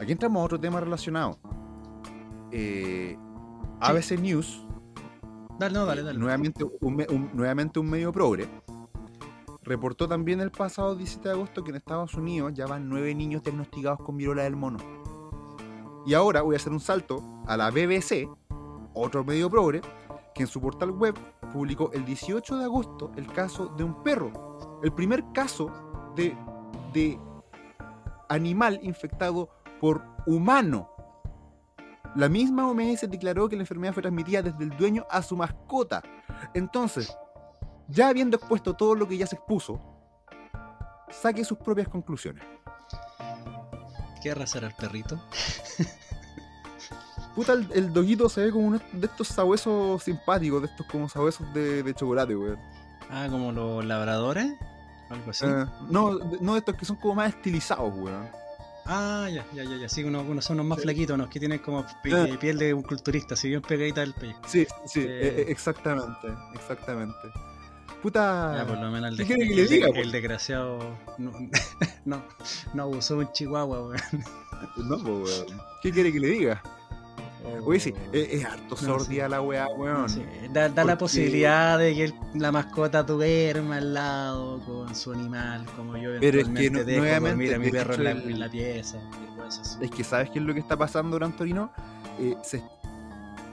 [0.00, 1.38] Aquí entramos a otro tema relacionado.
[2.50, 3.16] Eh,
[3.80, 4.66] ABC News.
[5.58, 6.18] Dale, no, dale, dale.
[6.18, 8.46] Nuevamente un, nuevamente un medio progre.
[9.62, 13.42] Reportó también el pasado 17 de agosto que en Estados Unidos ya van nueve niños
[13.42, 14.78] diagnosticados con viruela del mono.
[16.06, 18.28] Y ahora voy a hacer un salto a la BBC,
[18.94, 19.80] otro medio progre,
[20.34, 21.14] que en su portal web
[21.52, 24.78] publicó el 18 de agosto el caso de un perro.
[24.84, 26.36] El primer caso de,
[26.92, 27.18] de
[28.28, 29.48] animal infectado
[29.80, 30.90] por humano.
[32.14, 36.02] La misma OMS declaró que la enfermedad fue transmitida desde el dueño a su mascota.
[36.54, 37.14] Entonces,
[37.88, 39.80] ya habiendo expuesto todo lo que ya se expuso,
[41.10, 42.42] saque sus propias conclusiones.
[44.22, 45.20] ¿Qué era el perrito?
[47.34, 51.06] Puta, el, el doguito se ve como uno de estos sabuesos simpáticos, de estos como
[51.08, 52.58] sabuesos de, de chocolate, weón.
[53.10, 54.54] Ah, como los labradores.
[55.10, 55.44] Algo así.
[55.46, 58.26] Eh, no, de- no de estos que son como más estilizados, weón.
[58.88, 59.88] Ah, ya, ya, ya, ya.
[59.88, 60.82] Sí, unos, unos son unos más Sí.
[60.84, 62.26] flaquitos, unos que tienen como pi- Ah.
[62.40, 64.34] piel de un culturista, así bien pegadita del pelo.
[64.46, 65.06] Sí, sí, eh,
[65.40, 67.16] eh, exactamente, exactamente.
[68.02, 68.54] Puta.
[68.58, 70.78] Ya, por lo menos el, ¿qué de- quiere que le el diga, el desgraciado
[71.18, 71.32] no,
[72.04, 72.22] no,
[72.74, 74.00] no abusó un chihuahua, weón.
[74.76, 75.46] No, weón.
[75.82, 76.62] ¿Qué quiere que le diga?
[77.64, 80.08] Oye, sí, es, es harto No, sordida la weá, weón.
[80.08, 85.12] Sí, da, da la posibilidad de que el- la mascota duerma al lado con su
[85.12, 88.40] animal, como yo Pero es que no- dejo nuevamente, a mi perro en la, en
[88.40, 88.98] la pieza
[89.36, 89.78] cosas.
[89.80, 91.70] Es que ¿sabes qué es lo que está pasando, Gran Torino?
[92.18, 92.62] Eh, se-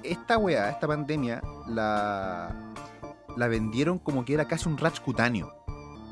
[0.04, 2.54] esta weá, esta pandemia, la,
[3.38, 5.54] la vendieron como que era casi un rash cutáneo.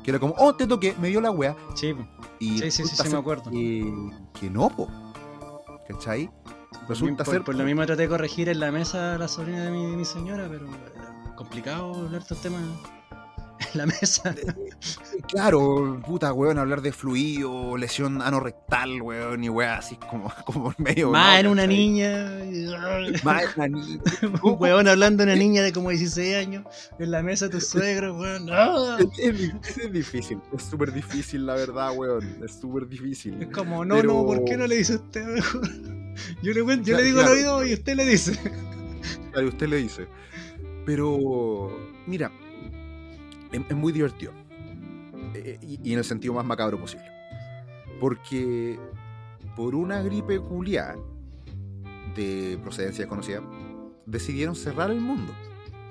[0.02, 1.54] Que era como, oh, te toqué, me dio la weá.
[1.74, 1.94] Sí.
[2.40, 3.50] Y Sí, sí, sí, sí, me acuerdo.
[3.50, 3.92] Que,
[4.40, 4.88] que no, po.
[5.88, 6.28] ¿Cachai?
[6.88, 7.44] Resulta por, ser.
[7.44, 9.96] por lo mismo traté de corregir en la mesa a la sobrina de mi, de
[9.96, 12.62] mi señora, pero era complicado hablar estos temas
[13.72, 14.34] en la mesa.
[15.28, 21.10] Claro, puta, weón, hablar de fluido, lesión anorrectal, weón, y weá, así como, como medio.
[21.10, 21.40] Más ¿no?
[21.40, 22.30] en una niña.
[23.24, 24.00] Más en una niña.
[24.42, 26.64] Un weón hablando de una niña de como 16 años
[26.98, 28.48] en la mesa de tu suegro, weón.
[28.50, 28.98] ¡Ah!
[28.98, 29.52] Es, es di-
[29.84, 32.42] es difícil, es súper difícil, la verdad, weón.
[32.44, 33.50] Es súper Es difícil.
[33.52, 35.68] como, no, Pero- no, ¿por qué no le dice usted mejor?
[36.42, 37.32] Yo le, yo Claro, le digo al claro.
[37.56, 38.38] oído y usted le dice.
[39.32, 40.06] Claro, usted le dice.
[40.84, 41.70] Pero,
[42.06, 42.30] mira,
[43.52, 44.32] es, es muy divertido.
[45.34, 47.06] Eh, y, y en el sentido más macabro posible.
[48.00, 48.78] Porque
[49.56, 50.96] por una gripe culiada
[52.14, 53.42] de procedencia desconocida,
[54.06, 55.32] decidieron cerrar el mundo.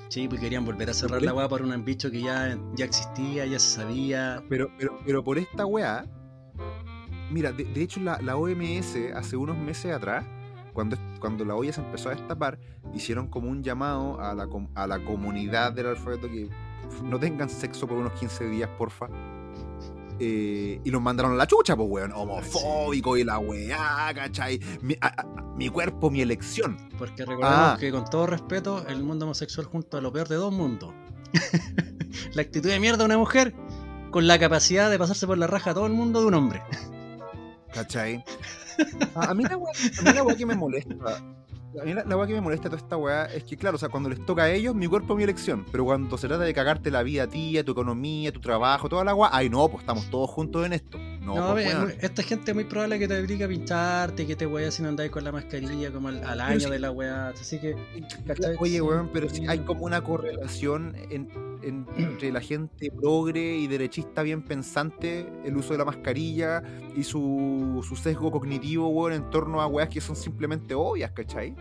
[0.10, 3.46] Sí, pues querían volver a cerrar la weá por un bicho que ya, ya existía,
[3.46, 4.44] ya se sabía.
[4.50, 6.06] Pero, pero, pero por esta weá,
[7.32, 10.26] mira, de, de hecho la, la OMS hace unos meses atrás,
[10.74, 12.60] cuando, cuando la olla se empezó a destapar,
[12.94, 16.50] hicieron como un llamado a la, a la comunidad del alfabeto que
[17.04, 19.08] no tengan sexo por unos 15 días, porfa.
[20.24, 22.12] Eh, y los mandaron a la chucha, pues, weón.
[22.14, 24.60] Homofóbico y la weá, ¿cachai?
[24.82, 26.78] Mi, a- a- mi cuerpo, mi elección.
[27.00, 27.78] Porque recordemos Ah.
[27.80, 30.94] que con todo respeto, el mundo homosexual junto a lo peor de dos mundos.
[32.34, 33.56] la actitud de mierda de una mujer
[34.12, 36.62] con la capacidad de pasarse por la raja a todo el mundo de un hombre.
[37.74, 38.24] ¿Cachai?
[39.16, 40.96] A, a mí la weá, a mí la weá que me molesta.
[41.80, 43.90] A mí la, la que me molesta toda esta weá es que, claro, o sea,
[43.90, 45.66] cuando les toca a ellos, mi cuerpo, mi elección.
[45.72, 49.04] Pero cuando se trata de cagarte la vida a ti, tu economía, tu trabajo, toda
[49.06, 50.98] la weá, ay no, pues estamos todos juntos en esto.
[51.22, 54.48] No, No, pues, esta gente es muy probable que te obligue a pincharte, que te
[54.48, 57.28] weas si no andáis con la mascarilla como al, al año de la weá.
[57.30, 57.76] Así que,
[58.26, 58.56] ¿cachai?
[58.60, 59.46] Oye, weón, pero Sí.
[59.48, 61.30] hay como una correlación en-
[61.62, 66.64] en- entre la gente progre y derechista bien pensante, el uso de la mascarilla
[66.98, 71.56] y su, su sesgo cognitivo, weón, en torno a weas que son simplemente obvias, ¿cachai?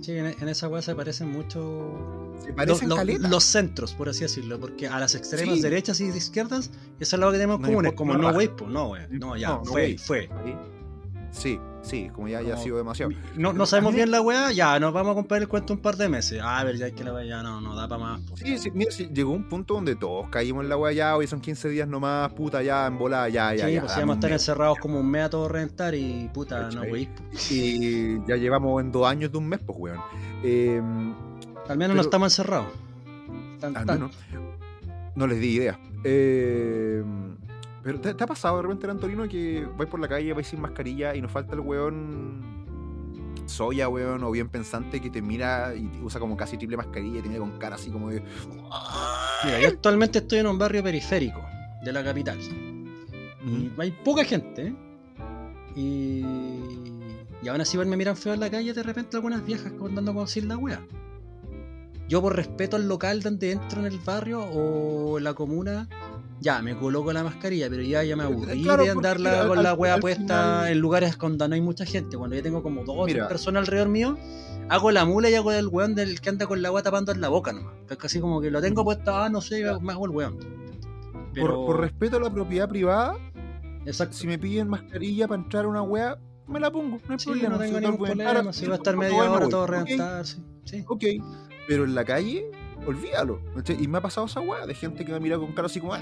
[0.00, 2.88] Sí, en, en esa weá se parecen mucho Se parecen
[3.30, 5.62] los, centros, por así decirlo, porque a las extremas Sí.
[5.62, 7.96] derechas y izquierdas, eso es lo que tenemos No comunes, importa.
[7.96, 10.28] como no pues, no wey, no ya, No, fue, fue.
[10.44, 10.54] Sí,
[11.30, 13.12] sí, como ya, ya ha sido demasiado.
[13.36, 15.96] No, no sabemos bien la weá, ya, nos vamos a comprar el cuento un par
[15.96, 16.40] de meses.
[16.42, 18.20] Ah, a ver, ya es que la weá ya no, no da para más.
[18.34, 21.26] Sí, sí, mira, sí, llegó un punto donde todos caímos en la weá ya, hoy
[21.26, 23.80] son 15 días nomás, puta, ya, en volada, ya, ya, sí, ya.
[23.80, 26.82] pues dame vamos a estar encerrados como un mes a todo reventar y puta, no
[26.82, 27.08] wey.
[27.50, 29.98] Y ya llevamos en dos años de un mes, pues, weón.
[30.42, 30.80] Eh,
[31.68, 32.68] Al menos Pero- no estamos encerrados.
[33.60, 34.16] Tan- al tan- menos,
[35.14, 35.78] no les di idea.
[36.04, 37.02] Eh,
[37.88, 40.60] pero ¿te, te ha pasado de repente, Antonino, que vais por la calle, vais sin
[40.60, 42.42] mascarilla y nos falta el weón
[43.46, 47.20] soya, weón, o bien pensante que te mira y te usa como casi triple mascarilla
[47.20, 48.22] y te mira con cara así como de...
[49.42, 51.40] Mira, yo actualmente estoy en un barrio periférico
[51.82, 52.38] de la capital.
[53.46, 53.80] Y Ujú.
[53.80, 54.66] hay poca gente.
[54.66, 54.74] ¿eh?
[55.74, 56.26] Y,
[57.42, 60.12] y aún así igual me miran feo en la calle de repente algunas viejas contando
[60.12, 60.82] como sin la wea.
[62.06, 65.88] Yo por respeto al local donde entro en el barrio o en la comuna,
[66.40, 69.62] ya me coloco la mascarilla, pero ya, ya me aburrí Claro, de andarla al- con
[69.62, 72.16] la wea puesta final- en lugares donde no hay mucha gente.
[72.16, 73.26] Cuando ya tengo como dos Mira.
[73.28, 74.16] personas alrededor mío,
[74.68, 77.20] hago la mula y hago el weón del que anda con la wea tapando en
[77.20, 77.74] la boca nomás.
[77.90, 80.36] Es casi como que lo tengo puesto, ah, no sé, me hago el weón.
[80.38, 83.16] Por, Pero- por respeto a la propiedad privada,
[83.86, 84.16] Exacto.
[84.16, 87.26] si me piden mascarilla para entrar a una wea, me la pongo, no hay Sí,
[87.30, 87.48] problema.
[87.50, 90.26] no tengo Si ningún problema, si va a estar media me hora todo Ok, reventar,
[90.26, 90.42] sí.
[90.64, 90.84] sí.
[90.88, 91.04] Ok,
[91.66, 92.50] pero en la calle,
[92.88, 93.40] olvídalo.
[93.54, 93.82] ¿cachai?
[93.82, 95.94] Y me ha pasado esa weá de gente que me mira con cara así como.
[95.94, 96.00] "Ah".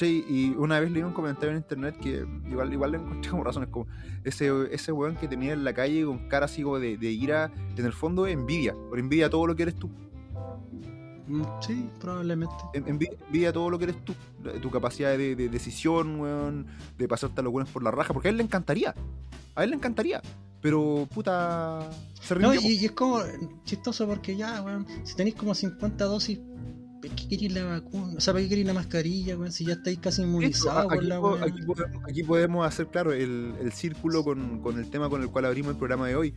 [0.00, 3.68] Y una vez leí un comentario en internet que igual, igual le encontré como razones,
[3.68, 3.86] como
[4.24, 7.52] ese, ese weón que tenía en la calle con cara así como de, de ira,
[7.76, 9.88] en el fondo envidia, por envidia todo lo que eres tú.
[11.28, 12.54] Mm, Sí, probablemente.
[12.74, 14.14] En- envi- Envidia todo lo que eres tú,
[14.62, 16.66] tu capacidad de, de decisión, weón,
[16.98, 18.94] de pasarte a los buenos por la raja, porque a él le encantaría,
[19.54, 20.20] a él le encantaría,
[20.66, 21.88] pero puta,
[22.20, 23.20] se No, y, y es como
[23.64, 26.40] chistoso porque ya, weón, si tenéis como 50 dosis,
[27.00, 28.14] ¿para qué queréis la vacuna?
[28.16, 29.52] O sea, ¿para qué queréis la mascarilla, weón?
[29.52, 31.44] Si ya estáis casi inmunizados aquí, la po- weón.
[31.44, 35.28] aquí podemos, aquí podemos hacer claro el, el círculo con, con el tema con el
[35.30, 36.34] cual abrimos el programa de hoy.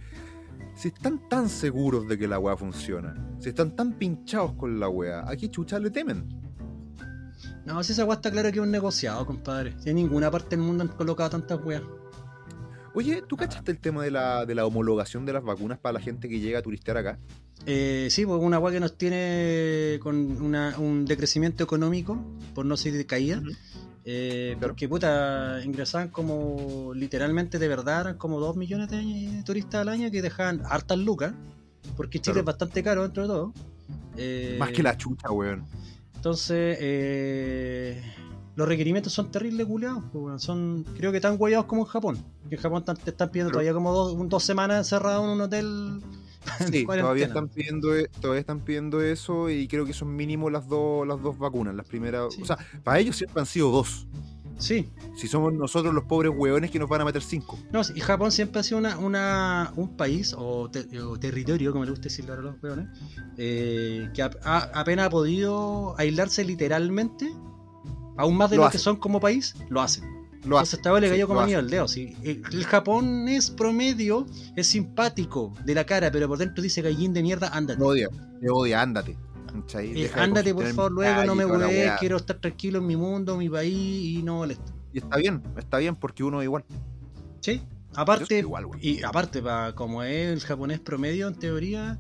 [0.75, 4.89] Si están tan seguros de que la weá funciona, si están tan pinchados con la
[4.89, 6.29] weá, ¿a qué chucha le temen?
[7.65, 9.73] No, si esa weá está claro que es un negociado, compadre.
[9.79, 11.81] Si en ninguna parte del mundo han colocado tantas weas.
[12.93, 15.99] Oye, ¿tú cachaste el tema de la, de la homologación de las vacunas para la
[15.99, 17.19] gente que llega a turistear acá?
[17.65, 22.17] Eh, sí, pues una weá que nos tiene con una- un decrecimiento económico,
[22.55, 23.37] por no decir de caída.
[23.39, 23.51] Ujú.
[24.05, 24.59] Eh, Claro.
[24.69, 30.09] Porque puta, ingresaban como literalmente de verdad, eran como 2 millones de turistas al año
[30.09, 31.33] que dejaban hartas lucas,
[31.95, 32.39] porque Chile Claro.
[32.39, 33.53] es bastante caro dentro de todo.
[34.17, 35.65] Eh, Más que la chucha, weón.
[36.15, 38.01] Entonces, eh,
[38.59, 40.03] los requerimientos son terribles, culiados.
[40.13, 40.41] pues.
[40.43, 42.17] Son, creo que tan huellados como en Japón.
[42.49, 45.29] Que en Japón te están pidiendo Pero- todavía como dos, un- dos semanas encerrado en
[45.31, 46.01] un hotel.
[46.71, 50.67] Sí, todavía están pidiendo e- todavía están pidiendo eso y creo que son mínimo las
[50.67, 52.41] dos las dos vacunas, las primeras, Sí.
[52.41, 54.07] o sea, para ellos siempre han sido dos.
[54.57, 57.57] Sí, Si somos nosotros los pobres hueones que nos van a meter cinco.
[57.71, 61.85] no, y Japón siempre ha sido una, una, un país o, te- o territorio, como
[61.85, 62.87] le gusta decirlo a los hueones,
[63.37, 67.31] eh, que apenas ha podido aislarse literalmente,
[68.19, 68.77] aún más de Lo lo, hace.
[68.77, 70.03] que son como país, lo hacen.
[70.43, 70.79] Lo Entonces hacen.
[70.79, 71.87] esta vez le Sí, cayó como lo anillo al dedo.
[71.87, 72.15] sí.
[72.23, 77.21] El, el japonés promedio es simpático de la cara, pero por dentro dice gallín de
[77.23, 77.79] mierda, ándate.
[77.79, 79.17] Te odia, te odia, ándate.
[79.79, 83.49] Eh, ándate por favor luego, no me hueves, quiero estar tranquilo en mi mundo, mi
[83.49, 84.71] país y no molesto.
[84.93, 86.63] Y está bien, está bien porque uno es igual.
[87.41, 87.61] Sí,
[87.95, 91.99] aparte, igual, y aparte, pa, como es el japonés promedio en teoría,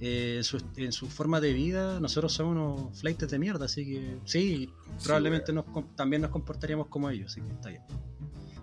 [0.00, 4.18] eh, su- en su forma de vida, nosotros somos unos flights de mierda, así que
[4.24, 4.70] sí,
[5.04, 7.82] probablemente nos, también nos comportaríamos como ellos, así que está bien.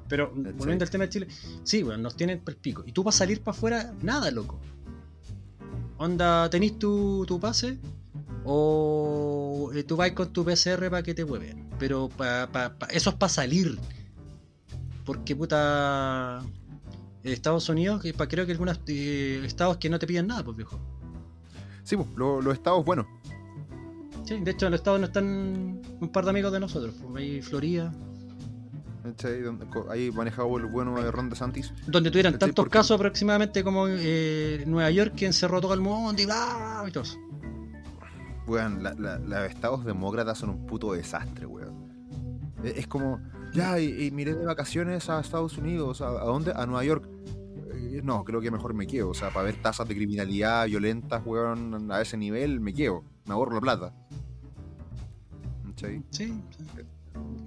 [0.08, 1.28] Pero volviendo al tema de Chile,
[1.64, 2.84] sí, bueno, nos tienen per pico.
[2.86, 4.60] Y tú para salir para afuera, nada, loco.
[5.98, 7.80] Onda, ¿tenís tu, tu pase?
[8.44, 11.70] O eh, tú vas con tu PCR para que te mueven.
[11.80, 13.80] Pero pa, pa- pa- eso es para salir.
[15.06, 16.44] Porque puta.
[17.24, 20.78] Estados Unidos, creo que algunos eh, estados que no te piden nada, pues viejo.
[21.84, 23.06] Sí, pues, lo- los estados buenos.
[24.26, 26.96] Sí, de hecho, en los estados no están un par de amigos de nosotros.
[27.02, 27.92] Pues ahí Florida,
[29.04, 29.42] ¿cachai?
[29.42, 31.74] Donde- co- Ahí manejado el bueno de Ron DeSantis.
[31.88, 32.48] donde tuvieran ¿Cachai?
[32.50, 36.84] tantos Porque- casos aproximadamente como eh, Nueva York, que encerró todo el mundo y bla,
[36.88, 37.18] y todo eso.
[38.48, 41.74] Weón, la- la- los estados demócratas son un puto desastre, weón.
[42.64, 43.20] Es, es como,
[43.54, 46.54] ya, y, y miré de vacaciones a Estados Unidos, ¿a, a dónde?
[46.56, 47.10] A Nueva York.
[47.84, 49.10] Eh, No, creo que mejor me quedo.
[49.10, 53.04] O sea, para ver tasas de criminalidad violentas, weón, a ese nivel, me quedo.
[53.26, 53.94] Me ahorro la plata.
[55.68, 56.04] ¿Cachai?
[56.12, 56.34] Sí.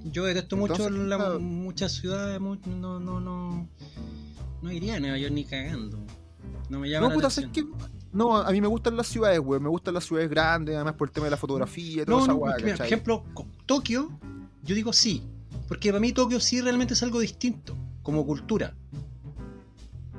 [0.05, 1.40] Yo detesto mucho Entonces, la- claro.
[1.40, 2.57] muchas ciudades, no,
[3.01, 3.68] no, no,
[4.62, 5.99] no iría a Nueva York ni cagando.
[6.68, 7.53] No me llama No, la puta, atención.
[7.75, 7.96] ¿sabes qué?
[8.12, 9.62] No, a mí me gustan las ciudades, weón.
[9.62, 12.25] Me gustan las ciudades grandes, además por el tema de la fotografía y toda No,
[12.25, 13.25] esa no, por ejemplo,
[13.66, 14.11] Tokio,
[14.62, 15.22] yo digo sí,
[15.68, 18.75] porque para mí Tokio sí realmente es algo distinto, como cultura.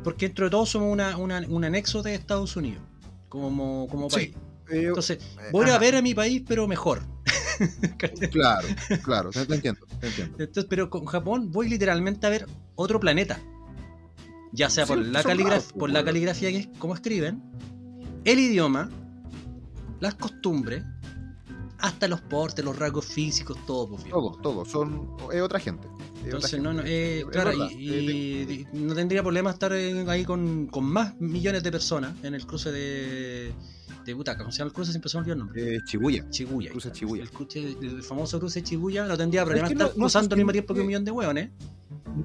[0.07, 2.81] Porque dentro de todo somos una, una- un anexo de Estados Unidos,
[3.27, 4.29] como, como Sí, país.
[4.71, 7.01] Eh, Entonces, eh, voy a ver a mi país, pero mejor.
[8.31, 8.69] Claro,
[9.03, 10.37] claro, te, entiendo, te entiendo.
[10.39, 13.37] Entonces, pero con Japón voy literalmente a ver otro planeta.
[14.53, 16.05] Ya sea Sí, por, la son caligraf- raros, por la weón.
[16.05, 17.43] caligrafía que es, como escriben,
[18.23, 18.89] el idioma,
[19.99, 20.85] las costumbres,
[21.79, 23.89] hasta los portes, los rasgos físicos, todo.
[23.89, 24.21] pues, viejo.
[24.21, 25.89] Todos, todos, son, es otra gente.
[26.23, 30.25] Entonces, no, no, eh, claro, verdad, y, eh, y no tendría problema estar en- ahí
[30.25, 33.53] con, con más millones de personas en el cruce de,
[34.05, 34.39] de Butaca.
[34.39, 34.91] ¿Cómo se llama el cruce?
[34.91, 35.75] Siempre se me olvidó el nombre.
[35.77, 36.25] eh, Shibuya.
[36.29, 36.71] Shibuya.
[36.71, 36.91] cruce.
[36.93, 37.23] Shibuya.
[37.23, 40.37] El, cruce- el famoso cruce Chibuya no tendría problema que estar no- no cruzando al
[40.39, 41.49] mismo tiempo que un millón de hueones.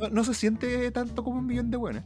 [0.01, 2.03] No, no se siente tanto como un millón de buenos.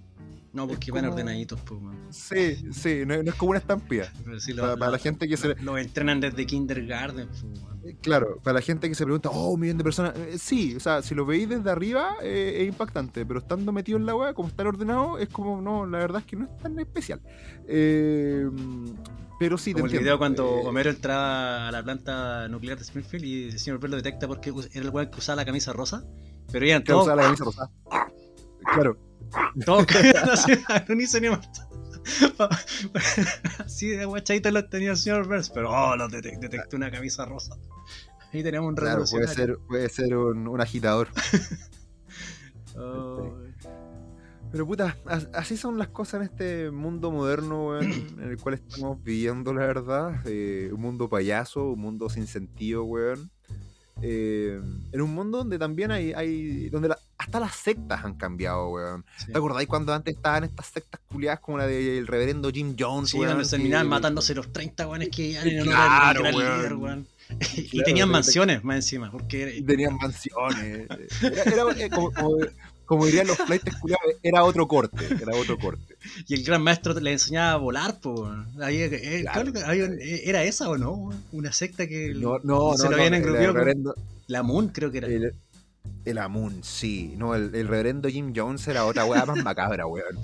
[0.57, 2.07] No, porque van como- ordenaditos, pues, weón.
[2.11, 4.11] Sí, sí, no, no es como una estampida.
[4.25, 5.55] Lo- Para, para lo- la gente que se.
[5.57, 7.77] Los entrenan desde kindergarten, pues, weón.
[8.01, 10.15] Claro, para la gente que se pregunta, oh, un millón de personas.
[10.17, 13.97] eh, sí, o sea, si lo veis desde arriba eh, es impactante, pero estando metido
[13.99, 16.57] en la web, como estar ordenado, es como, no, la verdad es que no es
[16.59, 17.21] tan especial.
[17.69, 18.49] Eh,
[19.39, 20.05] pero sí, te Como el entiendo.
[20.05, 23.91] video cuando Eh, Homero entraba a la planta nuclear de Springfield y el señor Burns
[23.91, 26.03] lo detecta porque era el weón que usaba la camisa rosa.
[26.51, 27.71] Pero eran claro, todos, usaba la camisa rosada.
[28.75, 28.97] Claro,
[29.65, 31.41] todos cagados así al unísono.
[33.59, 37.25] Así de guachadito los tenía el señor Burns, pero oh, lo detec- detectó una camisa
[37.25, 37.57] rosa.
[38.33, 41.09] Ahí tenemos un Claro, puede ser, puede ser un, un agitador.
[42.79, 43.33] Oh,
[44.53, 47.91] Pero puta, as- así son las cosas en este mundo moderno, weón,
[48.21, 50.21] en el cual estamos viviendo, la verdad.
[50.27, 53.31] Eh, un mundo payaso, un mundo sin sentido, weón.
[54.03, 54.61] Eh,
[54.93, 59.05] en un mundo donde también hay, hay donde la- hasta las sectas han cambiado, weón.
[59.19, 59.33] sí.
[59.33, 63.19] ¿Te acordáis cuando antes estaban estas sectas culiadas como la del reverendo Jim Jones, Sí,
[63.19, 63.33] weón?
[63.35, 66.35] donde terminaban matándose los 30 weones que iban en Claro, weón.
[66.39, 67.07] líder, weón.
[67.57, 70.87] y Claro, tenían te- mansiones más encima, porque Tenían mansiones.
[71.21, 72.37] Era, era, eh, como, como-
[72.85, 75.97] como dirían los flights culiados, era otro corte, era otro corte.
[76.29, 78.31] y el gran maestro le enseñaba a volar, pues.
[78.63, 79.43] Había- eh, Claro.
[79.43, 81.11] claro que había un- eh, ¿Era esa o no?
[81.33, 83.95] Una secta que No, no, se no, lo habían engrupido reverendo-
[84.29, 85.09] la Moon creo que era.
[85.09, 85.35] El,
[86.05, 87.15] el Amun, sí.
[87.17, 90.15] No, el, el reverendo Jim Jones era otra weá más macabra, weón.
[90.17, 90.23] no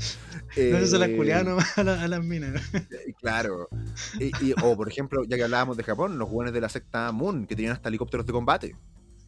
[0.56, 2.62] sé, se las Eh, culiaban nomás a, la- a las minas.
[2.74, 3.68] eh, Claro.
[4.18, 7.10] Y, y- o, por ejemplo, ya que hablábamos de Japón, los weones de la secta
[7.12, 8.76] Moon, que tenían hasta helicópteros de combate.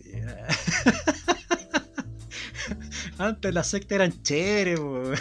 [3.19, 5.15] Antes las sectas eran chéveres, weón.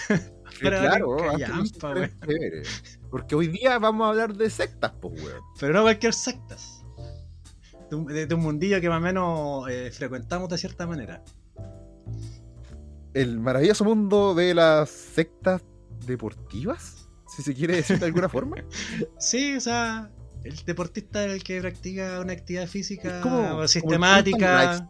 [0.62, 3.00] Pero claro, callampa, chéveres.
[3.10, 5.42] Porque hoy día vamos a hablar de sectas, pues, weón.
[5.60, 6.83] Pero no cualquier sectas.
[7.94, 11.24] De un, de- de un mundillo que más o menos eh, frecuentamos de cierta manera.
[13.14, 15.62] El maravilloso mundo de las sectas
[16.08, 18.56] deportivas, si se quiere decir de alguna forma.
[19.20, 20.10] Sí, o sea,
[20.44, 24.88] el deportista es el que practica una actividad física como- sistemática,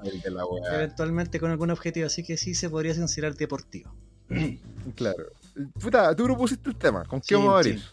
[0.74, 3.93] eventualmente con algún objetivo, así que sí se podría considerar deportivo.
[4.95, 5.26] Claro.
[5.78, 7.04] Puta, tú propusiste el tema.
[7.04, 7.80] ¿Con qué Sí, vamos a abrir?
[7.80, 7.86] sí.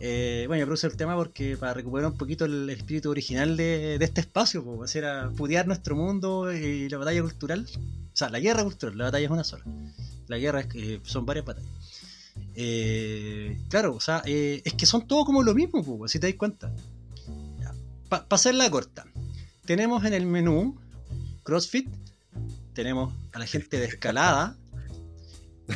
[0.00, 3.96] Eh, bueno, yo propuse el tema porque para recuperar un poquito el espíritu original de,
[4.00, 7.66] este espacio, pues, era pudear nuestro mundo y la batalla cultural.
[7.66, 9.64] O sea, la guerra cultural, la batalla es una sola.
[10.28, 11.70] La guerra es que son varias batallas.
[12.54, 16.28] Eh, claro, o sea, eh, es que son todos como lo mismo, pues, si te
[16.28, 16.72] das cuenta.
[18.08, 19.04] Para hacerla corta,
[19.66, 20.76] tenemos en el menú
[21.42, 21.88] CrossFit,
[22.72, 24.56] tenemos a la gente de escalada,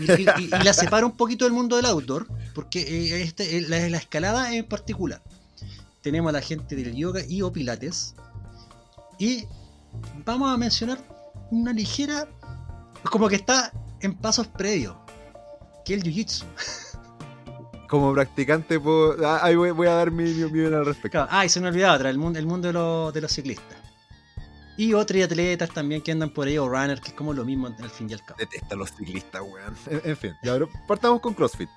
[0.00, 3.58] y, y- y- y la separa un poquito del mundo del outdoor, porque eh, este,
[3.58, 5.22] eh, la, la escalada en particular.
[6.00, 8.14] Tenemos a la gente del yoga y o pilates.
[9.18, 9.44] Y
[10.24, 10.98] vamos a mencionar
[11.50, 12.26] una ligera,
[13.10, 14.96] como que está en pasos previos,
[15.84, 16.44] que el jiu-jitsu.
[17.88, 21.10] Como practicante, puedo- ah, ahí voy, voy a dar mi, mi opinión al respecto.
[21.18, 23.30] Claro, Ah, y se me olvidaba otra, el mundo, el mundo de, los, de los
[23.32, 23.76] ciclistas.
[24.76, 27.66] Y otros atletas también que andan por ahí, o runners, que es como lo mismo
[27.66, 28.38] al fin y al cabo.
[28.38, 29.74] Detesto a los ciclistas, weón.
[29.86, 31.68] En, en fin, ya, pero partamos con CrossFit.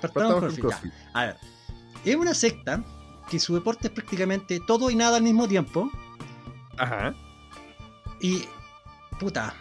[0.00, 0.70] Partamos Partamos con.
[0.70, 0.92] CrossFit.
[1.12, 1.36] A ver,
[2.04, 2.82] es una secta
[3.30, 5.90] que su deporte es prácticamente todo y nada al mismo tiempo.
[6.78, 7.14] Ajá.
[8.20, 8.44] Y,
[9.20, 9.54] puta,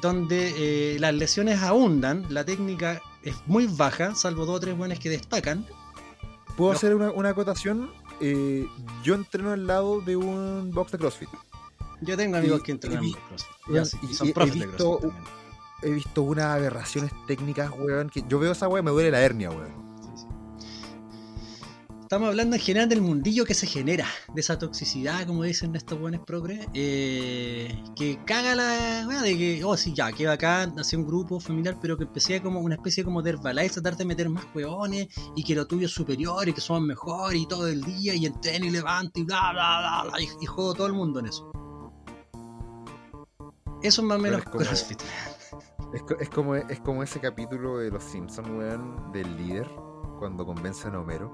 [0.00, 4.98] donde eh, las lesiones abundan, la técnica es muy baja, salvo dos o tres buenas
[4.98, 5.64] que destacan.
[6.56, 6.76] ¿Puedo No.
[6.76, 7.92] hacer una, una acotación?
[8.20, 8.66] Eh,
[9.04, 11.28] yo entreno al lado de un box de CrossFit.
[12.02, 13.50] Yo tengo amigos Y- que entrenan y- CrossFit.
[13.68, 15.20] y- Ya, sí, y- son he profes de visto- CrossFit.
[15.84, 19.20] He visto unas aberraciones técnicas, weón, que yo veo esa weón y me duele la
[19.20, 19.72] hernia, weón.
[20.00, 20.26] Sí, sí.
[22.02, 25.98] Estamos hablando en general del mundillo que se genera, de esa toxicidad, como dicen estos
[25.98, 30.98] buenos progres, eh, que caga la weá de que, oh sí, ya, que bacán, hacía
[31.00, 34.28] un grupo familiar, pero que empecé como una especie como de Herbalife, tratar de meter
[34.28, 37.80] más weones, y que lo tuyo es superior, y que somos mejor, y todo el
[37.82, 40.92] día, y entreno y levanto, y bla, bla, bla, bla, y, y juego todo el
[40.92, 41.50] mundo en eso.
[43.82, 45.00] Eso es más o menos es como- CrossFit.
[45.92, 49.68] Es, es como, es como ese capítulo de Los Simpsons, weón, del líder,
[50.18, 51.32] cuando convencen a Homero.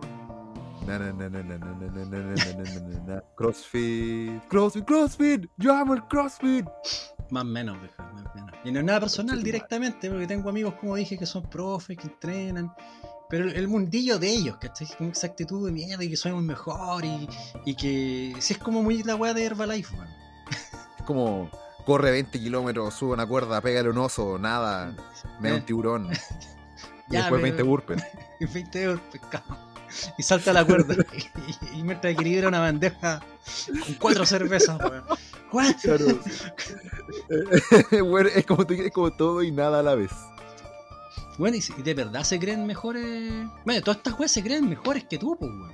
[0.87, 3.23] Na, na, na, na, na, na, na, na, na, na, na, na, na, na.
[3.37, 6.67] CrossFit, CrossFit, CrossFit, yo amo el CrossFit.
[7.31, 8.51] Más o menos, viejo, más menos.
[8.65, 12.07] Y no es nada personal directamente, porque tengo amigos, como dije, que son profes, que
[12.07, 12.73] entrenan.
[13.29, 14.89] Pero el, el mundillo de ellos, ¿cachai?
[14.97, 17.29] Con esa actitud de mierda y que somos mejor y,
[17.67, 18.35] y que.
[18.41, 20.09] Si es como muy la weá de Herbalife, weón.
[20.99, 21.51] Es como,
[21.89, 24.93] corre 20 kilómetros, sube una cuerda, pégale un oso, nada,
[25.41, 26.11] me da un tiburón.
[27.11, 28.03] Y Ya, después pero- 20 burpees.
[28.39, 29.57] y 20 euros pescado.
[30.19, 30.95] Y salta la cuerda.
[31.73, 33.21] y, y mientras equilibra una bandeja
[33.87, 35.05] con cuatro cervezas, weón.
[35.81, 36.07] Claro.
[37.91, 40.11] Es, como, es como todo y nada a la vez.
[41.39, 43.33] Bueno, y de verdad se creen mejores.
[43.65, 45.73] Bueno, todas estas weas se creen mejores que tú, pues, weón.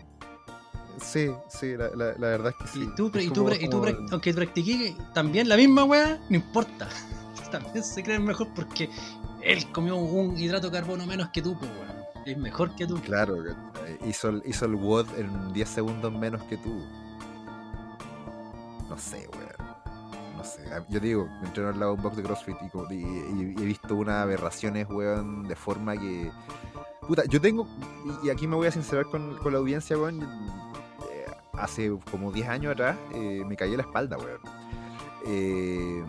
[1.01, 2.83] Sí, sí, la, la- la verdad es que sí.
[2.85, 6.37] Y tú, y tú, como- y tú como- aunque practiqué también la misma weá, no
[6.37, 6.89] importa.
[7.51, 8.91] También se creen mejor porque
[9.41, 12.05] él comió un hidrato de carbono menos que tú, pues weón.
[12.27, 13.01] Es mejor que tú.
[13.03, 13.99] Claro, ¿cachai?
[14.09, 16.83] hizo el, hizo el WOD en 10 segundos menos que tú.
[18.89, 19.75] No sé, weón.
[20.37, 20.63] No sé.
[20.75, 22.57] A- Yo digo, me entreno al lado de un box de CrossFit
[22.91, 26.31] y, y- he visto unas aberraciones, weón, de forma que.
[27.07, 27.69] Puta, yo tengo.
[28.23, 30.21] Y y aquí me voy a sincerar con, con la audiencia, weón.
[31.59, 34.41] Hace como 10 años atrás eh, me en la espalda, weón.
[35.27, 36.05] Eh,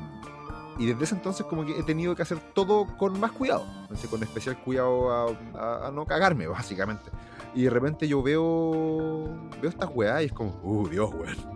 [0.77, 3.65] y desde ese entonces como que he tenido que hacer todo con más cuidado,
[4.09, 7.09] con especial cuidado a, no cagarme, básicamente.
[7.53, 9.29] Y de repente yo veo
[9.61, 11.55] veo estas weas y es como, uh, Dios, weón.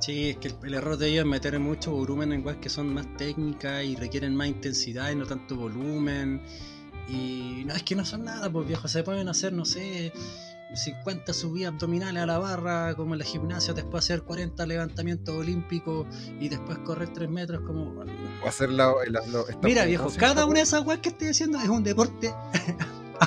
[0.00, 2.68] Sí, es que el, el error de ellos es meter mucho volumen en weas que
[2.68, 6.42] son más técnicas y requieren más intensidad y no tanto volumen.
[7.08, 10.12] Y no, es que no son nada, pues viejo, se pueden hacer, no sé,
[10.74, 16.06] 50 subidas abdominales a la barra, como en la gimnasia, después hacer 40 levantamientos olímpicos
[16.40, 17.86] y después correr 3 metros, como...
[17.92, 18.44] bueno, no.
[18.44, 21.00] O hacer la, la- la- esta- Mira, viejo, ¿cómo se cada una de esas weas
[21.00, 22.32] que estoy diciendo es un deporte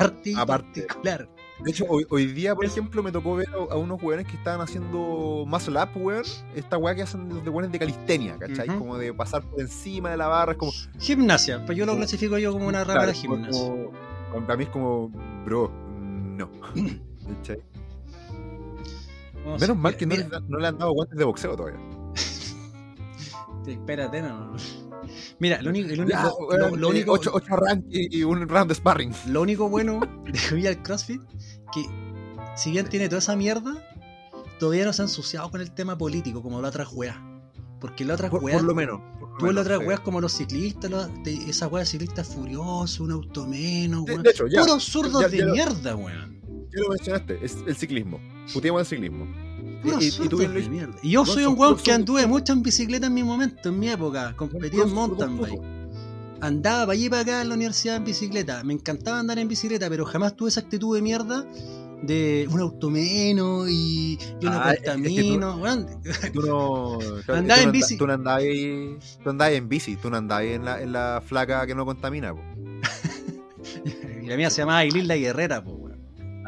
[0.46, 1.30] particular.
[1.64, 4.36] De hecho, hoy, hoy día, por ejemplo, me tocó ver a, a unos weones que
[4.36, 6.24] estaban haciendo muscle up, weón.
[6.56, 8.68] Esta weá que hacen los de weones de calistenia, ¿cachai?
[8.68, 10.72] Como de pasar por encima de la barra, es como...
[11.00, 13.60] Gimnasia, pues yo lo clasifico yo como una rama claro, de gimnasia.
[13.62, 13.92] como-
[14.46, 15.10] para mí es como,
[15.46, 16.50] bro, no.
[17.28, 17.60] ¿Cachai?
[19.60, 21.80] Menos mal mira, que no, mira, le, no le han dado guantes de boxeo todavía.
[23.68, 24.56] Espérate, no.
[25.40, 27.56] Mira, lo único, el único, Ya, lo, weón, lo único, ocho, ocho
[27.90, 29.14] y un round de sparring.
[29.28, 31.22] lo único bueno de Villa el CrossFit,
[31.74, 31.86] que
[32.56, 33.76] si bien tiene toda esa mierda,
[34.60, 37.18] todavía no se ha ensuciado con el tema político, como la otra weas.
[37.80, 39.00] Porque la otra Por, weas, por lo menos.
[39.20, 39.86] por tú menos, las otras sí.
[39.86, 44.24] weas como los ciclistas, los- de- esas weas ciclistas furiosos, un auto menos, weón.
[44.24, 46.42] de hecho, ya, Puros zurdos ya- de lo- mierda, weón.
[46.76, 48.20] Ya lo mencionaste, es el ciclismo.
[48.54, 49.26] Puteamos el ciclismo.
[49.84, 50.86] Y, y zurdos tú bien lo de dijiste.
[50.86, 51.00] mierda.
[51.04, 53.90] Y yo soy un weón que anduve mucho en bicicleta en mi momento, en mi
[53.90, 54.34] época.
[54.36, 55.62] Competí en mountain bike.
[56.42, 58.64] andaba para allí y para acá en la universidad en bicicleta.
[58.64, 61.46] Me encantaba andar en bicicleta, pero jamás tuve esa actitud de mierda
[62.04, 65.62] de un auto menos y yo no Ah, es que tú- contamino.
[66.34, 67.00] Tú no.
[67.34, 67.98] Andaba en no bici.
[67.98, 71.24] Tú no andabas ahí- tú andabas en bici, tú no andabas en la, en la
[71.26, 72.42] flaca que no contamina, po.
[74.22, 75.87] y la mía se llamaba Aileen la Guerrera, po,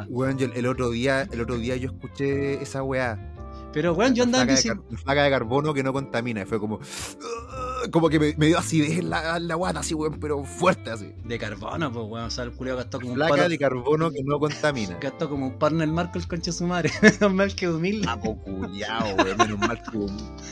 [0.08, 0.38] weón.
[0.38, 3.26] Yo el otro día, el otro día yo escuché esa weá.
[3.72, 4.58] Pero weón, yo andaba en
[4.97, 6.41] flaca, de carbono que no contamina.
[6.41, 6.76] Y fue como.
[6.78, 10.43] "Ugh", Como que me, me dio acidez en la, en la guata, así, weón, pero
[10.43, 11.14] fuerte así.
[11.24, 12.26] De carbono, pues weón.
[12.26, 14.97] O sea, el culiao gastó como un Flaca paro- de carbono que no contamina.
[15.02, 16.91] Gastó como un partner marco el conche de su madre.
[17.02, 18.06] Menos mal que humilde.
[18.08, 19.38] Papo culiao, weón.
[19.38, 19.97] Menos mal que,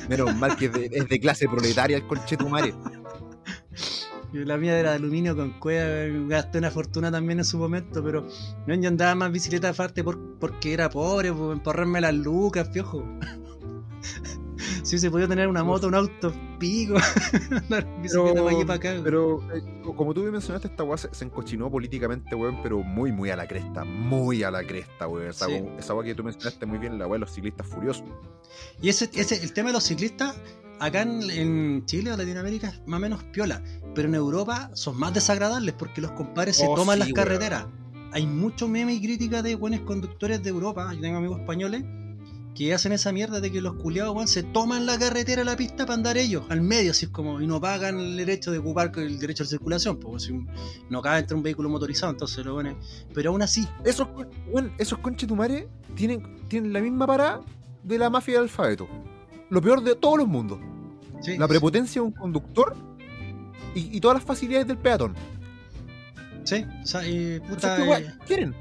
[0.07, 2.69] menos mal que es de, es de clase proletaria el conchetumare.
[2.71, 3.03] Yo
[4.33, 8.27] La mía era de aluminio con cueva, gasté una fortuna también en su momento, pero
[8.67, 13.03] no, yo andaba más bicicleta aparte por, porque era pobre, por emporrarme las lucas, piojo.
[14.83, 16.95] Si se podía tener una moto, un auto pico,
[17.51, 19.01] andar bicicleta para allí y para acá.
[19.03, 19.61] Pero, eh,
[19.95, 23.35] como tú bien mencionaste, esta weá se, se encochinó políticamente, weón, pero muy, muy a
[23.35, 23.83] la cresta.
[23.83, 25.27] Muy a la cresta, weón.
[25.29, 25.51] Esa, Sí.
[25.53, 28.05] weá- esa weá que tú mencionaste muy bien, la weá de los ciclistas furiosos.
[28.81, 30.35] Y ese, ese, el tema de los ciclistas,
[30.79, 33.61] acá en, en Chile o Latinoamérica es más o menos piola,
[33.95, 37.15] pero en Europa son más desagradables porque los compadres se Oh, toman sí, las weón.
[37.15, 37.65] carreteras.
[38.13, 41.83] Hay mucho meme y crítica de buenos conductores de Europa, yo tengo amigos españoles,
[42.55, 45.85] que hacen esa mierda de que los culiados weón, se toman la carretera, la pista
[45.85, 48.91] para andar ellos, al medio, así es como, y no pagan el derecho de ocupar
[48.97, 50.33] el derecho de circulación, porque si
[50.89, 52.77] no cabe entre un vehículo motorizado, entonces lo ponen.
[53.13, 54.07] Pero aún así, Esos,
[54.79, 55.65] esos conchetumares
[55.95, 57.41] tienen, tienen la misma parada
[57.83, 58.87] de la mafia del alfabeto.
[59.49, 60.59] Lo peor de todos los mundos.
[61.21, 62.75] sí, La prepotencia de un conductor
[63.75, 65.13] y, y todas las facilidades del peatón.
[66.43, 68.55] sí, o sea, y O sea, puta, ¿qué eh, quieren?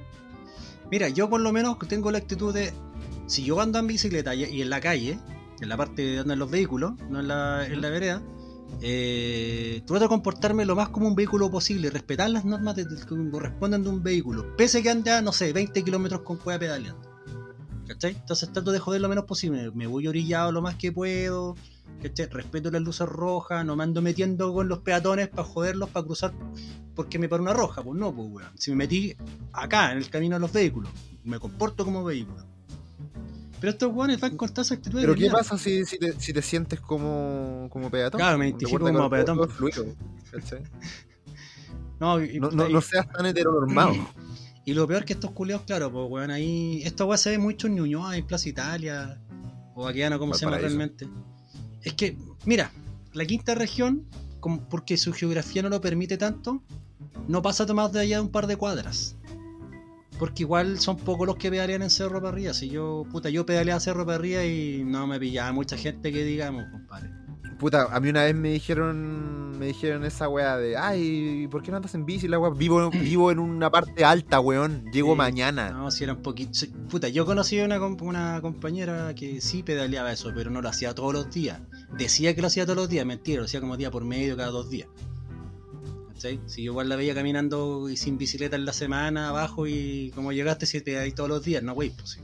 [0.91, 2.73] Mira, yo por lo menos tengo la actitud de.
[3.27, 5.19] Si yo ando en bicicleta y, en la calle,
[5.61, 8.23] en la parte de donde andan los vehículos, no en la, en la vereda,
[8.83, 12.97] eh, trato de comportarme lo más como un vehículo posible, respetar las normas de, de-
[12.97, 16.37] que corresponden de un vehículo, pese a que ande a, no sé, 20 kilómetros con
[16.37, 17.01] cueva pedaleando.
[17.87, 18.13] ¿Cachai?
[18.13, 21.55] Entonces trato de joder lo menos posible, me voy orillado lo más que puedo,
[22.03, 22.27] ¿cachai?
[22.27, 26.35] Respeto las luces rojas, no me ando metiendo con los peatones para joderlos, para cruzar
[26.97, 28.51] porque me paró una roja, pues no, pues weón.
[28.57, 29.15] Si me metí
[29.53, 30.91] acá, en el camino de los vehículos,
[31.23, 32.45] me comporto como vehículo.
[33.61, 35.39] Pero estos weones van con toda esa actitud de Pero ¿qué mierda.
[35.39, 38.19] pasa si, si, te, si te sientes como, como peatón?
[38.19, 39.39] Claro, me identifico como peatón.
[41.99, 43.95] No, y, No, no, no seas tan heteronormado.
[44.67, 46.83] y lo peor que estos culeos, claro, pues weón, ahí.
[46.85, 49.17] Esto weón se ve mucho en Ñuñoa, en Plaza Italia,
[49.77, 51.09] o aquí no como se llama realmente.
[51.83, 52.73] Es que, mira,
[53.13, 54.05] la quinta región,
[54.41, 56.65] como porque su geografía no lo permite tanto,
[57.29, 59.15] no pasa más de allá de un par de cuadras.
[60.19, 62.53] Porque igual son pocos los que pedalean en Cerro Parrilla.
[62.53, 66.65] Si yo, puta, yo pedaleaba Cerro Parrilla y no me pillaba mucha gente que digamos,
[66.73, 67.11] compadre.
[67.59, 71.71] Puta, a mí una vez me dijeron me dijeron esa weá de, ay, ¿por qué
[71.71, 72.29] no andas en bici?
[72.29, 74.85] La weá, vivo, vivo en una parte alta, weón.
[74.93, 75.17] Llego Sí.
[75.19, 75.71] mañana.
[75.71, 76.53] No, si era un poquito.
[76.53, 80.69] sí, Puta, yo conocí a una, una compañera que sí pedaleaba eso, pero no lo
[80.69, 81.61] hacía todos los días.
[81.97, 84.51] Decía que lo hacía todos los días, mentira, lo hacía como día por medio, cada
[84.51, 84.89] dos días.
[86.13, 86.41] ¿Cachai?
[86.47, 90.33] Si yo igual la veía caminando y sin bicicleta en la semana abajo y como
[90.33, 92.21] llegaste si te ahí todos los días, no wey, pues sí.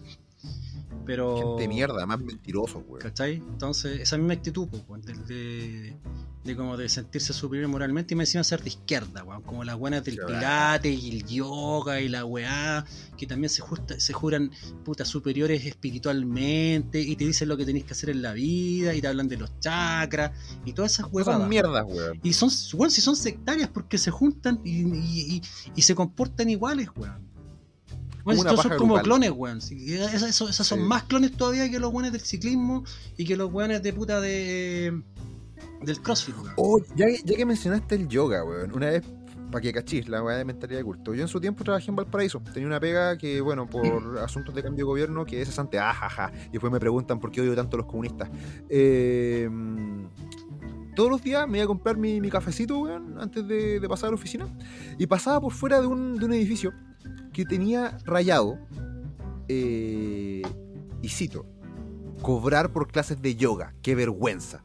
[1.04, 1.36] Pero.
[1.36, 3.00] Gente de mierda, más mentirosos, weón.
[3.00, 3.34] ¿Cachai?
[3.36, 5.96] Entonces, esa misma actitud, pues, de, de,
[6.44, 9.42] de como de sentirse superior moralmente y me encima ser de izquierda, weón.
[9.42, 12.84] Como las buenas del pilate y el yoga y la weá,
[13.16, 14.50] que también se, justa, se juran
[14.84, 19.00] puta superiores espiritualmente y te dicen lo que tenés que hacer en la vida y
[19.00, 20.32] te hablan de los chakras
[20.64, 21.48] y todas esas Son huevadas.
[21.48, 22.20] mierdas, weón.
[22.22, 25.42] Y son, weón, si son sectarias porque se juntan y, y- y-
[25.76, 27.31] y se comportan iguales, weón.
[28.24, 29.04] Una todos son como grupal.
[29.04, 29.58] clones, weón.
[29.58, 30.84] Esas, esas- esas son Sí.
[30.84, 32.84] más clones todavía que los weones del ciclismo
[33.16, 35.02] y que los weones de puta de
[35.82, 36.52] del crossfit, weón.
[36.56, 39.02] Oh, ya, ya que mencionaste el yoga, weón, una vez,
[39.50, 41.12] para que cachis, la weá de mentalidad de culto.
[41.14, 42.40] Yo en su tiempo trabajé en Valparaíso.
[42.54, 46.32] Tenía una pega que, bueno, por asuntos de cambio de gobierno, que es cesante, ajaja.
[46.48, 48.30] Y después me preguntan por qué odio tanto a los comunistas.
[48.70, 49.50] Eh,
[50.94, 54.08] todos los días me iba a comprar mi, mi cafecito, weón, antes de, de pasar
[54.08, 54.46] a la oficina.
[54.98, 56.72] Y pasaba por fuera de un, de un edificio
[57.32, 58.58] que tenía rayado,
[59.48, 60.42] eh,
[61.02, 61.46] y cito,
[62.20, 63.74] cobrar por clases de yoga.
[63.82, 64.64] ¡Qué vergüenza!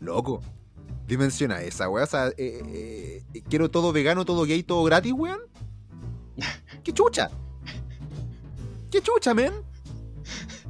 [0.00, 0.40] Loco.
[1.06, 2.04] Dimensiona esa, weón.
[2.04, 5.40] O sea, eh, eh, eh, quiero todo vegano, todo gay, todo gratis, weón.
[6.84, 7.30] ¡Qué chucha!
[8.90, 9.52] ¡Qué chucha, men!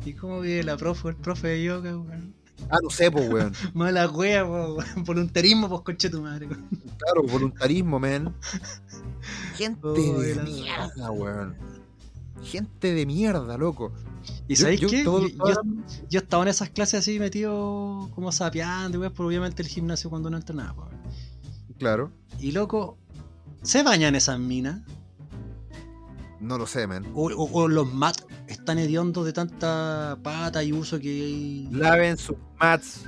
[0.05, 2.35] ¿Y cómo vive la profe, el profe de yoga, weón?
[2.71, 3.53] Ah, no sé, pues, weón.
[3.75, 5.05] Mala wea, po, weón.
[5.05, 6.69] Voluntarismo, pues conche tu madre, weón.
[6.99, 8.35] Claro, voluntarismo, men.
[9.57, 11.57] Gente Oh, de la mierda, weón.
[12.43, 13.93] Gente de mierda, loco.
[14.47, 15.05] ¿Y Yo- sabéis yo qué?
[15.05, 15.63] todo- Yo, yo-
[16.09, 20.31] yo estaba en esas clases así metido como sapeando, weón, por obviamente el gimnasio cuando
[20.31, 20.99] no entrenaba, po, weón.
[21.79, 22.13] Claro.
[22.41, 22.99] Y loco,
[23.63, 24.81] ¿se bañan esas minas?
[26.41, 27.05] No lo sé, men.
[27.15, 28.17] O, o- o los mat
[28.47, 31.69] están hediondos de tanta pata y uso que hay.
[31.73, 33.05] Laven sus mats.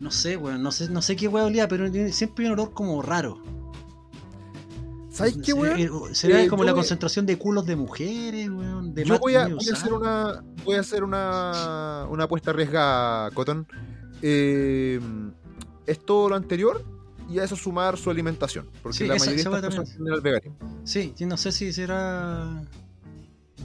[0.00, 2.72] No sé, weón, no sé, no sé qué weón olía, pero siempre hay un olor
[2.74, 3.40] como raro.
[5.10, 5.78] ¿Sabes qué, weón?
[5.78, 8.94] eh, Será Eh, como la voy- concentración de culos de mujeres, weón.
[8.94, 13.30] De Yo voy a, voy a hacer una voy a hacer una, una apuesta arriesgada,
[13.32, 13.66] Cotton.
[14.22, 15.00] Eh,
[15.86, 16.82] es todo lo anterior
[17.28, 18.68] y a eso sumar su alimentación.
[18.82, 20.71] Porque Sí, la esa- mayoría de estas personas tienen el veganismo.
[20.84, 22.62] Sí, no sé si será.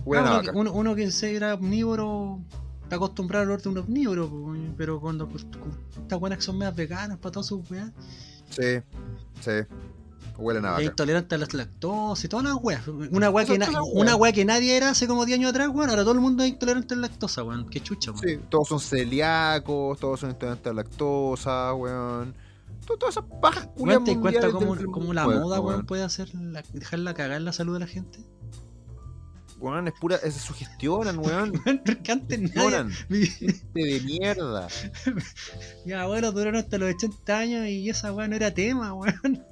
[0.06, 2.40] Buena Ah, uno, uno- que será omnívoro
[2.84, 5.28] está acostumbrado al olor de un omnívoro, pero cuando
[6.00, 7.92] estas buenas que son más veganas para todas sus weas,
[8.50, 8.80] Sí,
[9.42, 9.52] sí.
[10.38, 10.84] Huelen a vaca.
[10.84, 12.88] intolerante a las lactosa y todas las weas.
[12.88, 15.68] Una wea, que, na- la una wea que nadie era hace como 10 años atrás,
[15.74, 15.90] weón.
[15.90, 17.68] Ahora todo el mundo es intolerante a la lactosa, weón.
[17.68, 18.24] Qué chucha, weón.
[18.24, 22.36] Sí, todos son celíacos, todos son intolerantes a la lactosa, weón.
[22.88, 25.86] To- Todas esas pajas Weón, culias ¿Te cuenta cómo, del- del cómo la moda, weón,
[25.86, 28.20] puede hacer la- dejarla cagar la salud de la gente?
[29.60, 31.52] Weón, es pura, se sugestionan, weón.
[31.86, 32.92] Porque antes nadie.
[33.74, 34.68] De mierda.
[35.86, 39.44] mi abuelo duraron hasta los 80 años y esa weá no era tema, weón.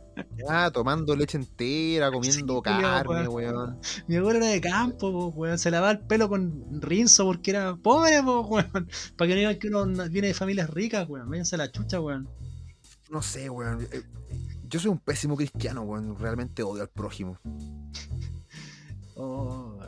[0.47, 3.79] Ah, tomando leche entera, comiendo Sí, carne, weón.
[4.07, 5.57] Mi abuelo era de campo, po, weón.
[5.57, 8.71] Se lavaba el pelo con rinzo porque era pobre, po, weón.
[9.17, 11.29] Para que no digan que uno viene de familias ricas, weón.
[11.29, 12.29] Váyanse a la chucha, weón.
[13.15, 13.87] No sé, weón.
[13.93, 14.03] Eh,
[14.67, 16.19] Yo soy un pésimo cristiano, weón.
[16.19, 17.39] Realmente odio al prójimo.
[19.17, 19.79] Oh.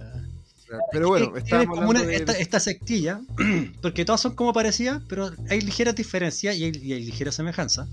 [0.93, 2.15] Pero bueno, como una- hablando de...
[2.15, 3.19] esta, esta sectilla,
[3.81, 7.89] porque todas son como parecidas, pero hay ligeras diferencias y hay, y hay ligeras semejanzas.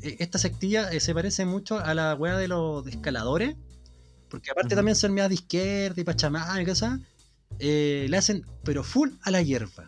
[0.00, 3.56] Eh, Esta sectilla eh, se parece mucho a la weá de los escaladores,
[4.30, 6.98] porque aparte también son medias de izquierda y pachamán y cosas,
[7.58, 9.86] eh, le hacen, pero full a la hierba.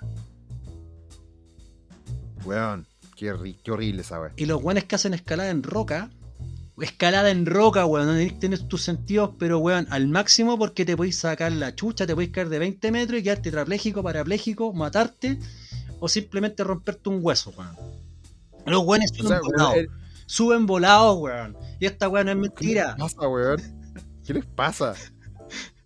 [2.45, 2.87] Weón,
[3.17, 4.33] qué, ri- qué horrible esa weón.
[4.37, 6.11] Y los weones que hacen escalada en roca,
[6.81, 11.51] escalada en roca, weón, tienes tus sentidos, pero weón, al máximo porque te podéis sacar
[11.53, 15.39] la chucha, te podéis caer de 20 metros y quedarte tetrapléjico, parapléjico, matarte
[16.01, 17.75] o simplemente romperte un hueso, weón.
[18.67, 19.89] Los weones O suben sea, volados, weón,
[20.27, 21.57] suben volados, weón.
[21.81, 22.87] Y esta weón no es ¿qué mentira.
[22.89, 23.63] les pasa, weón?
[24.27, 24.95] ¿Qué les pasa?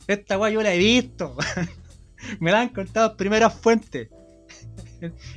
[0.06, 1.36] Esta weá yo la he visto.
[2.40, 4.08] Me la han contado primeras fuentes.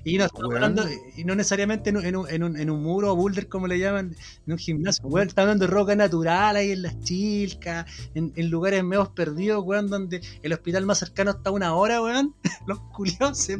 [0.03, 0.83] Y no estamos hablando,
[1.15, 4.15] y no necesariamente en un, en, un, en, un, muro o boulder como le llaman,
[4.45, 8.49] en un gimnasio, weón, está hablando de roca natural ahí en las chilcas, en, en
[8.49, 12.35] lugares menos perdidos, weón, donde el hospital más cercano está una hora, weón.
[12.67, 13.59] Los culiados se,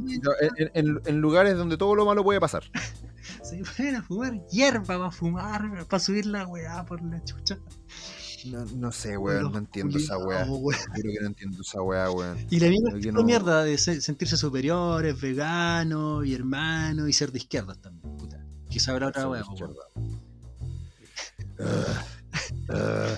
[0.74, 2.64] En, lugares donde todo lo malo puede pasar.
[3.44, 7.58] se pueden a fumar hierba para fumar, para subir la weá por la chucha.
[8.46, 10.46] No, no sé, weón, no entiendo esa weá.
[10.46, 12.38] Juro que no entiendo esa weá, weón.
[12.50, 17.38] Y la actitud no- mierda de se- sentirse superiores, veganos y hermanos y ser de
[17.40, 18.44] izquierdas también, puta.
[18.70, 19.74] Quizá habrá otra izquierda.
[19.96, 20.22] weón.
[21.60, 22.06] Ah,
[22.70, 23.16] ah.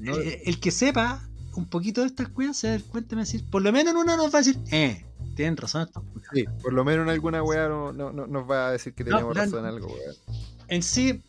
[0.00, 1.22] No, Eh, El que sepa
[1.54, 3.96] un poquito de estas weas se va a dar cuenta decir, por lo menos en
[3.98, 5.04] una nos va a decir, eh,
[5.36, 8.68] tienen razón estos sí, por lo menos en alguna weá no, no- no- nos va
[8.68, 10.16] a decir que tenemos razón en algo, weón.
[10.68, 11.22] En sí,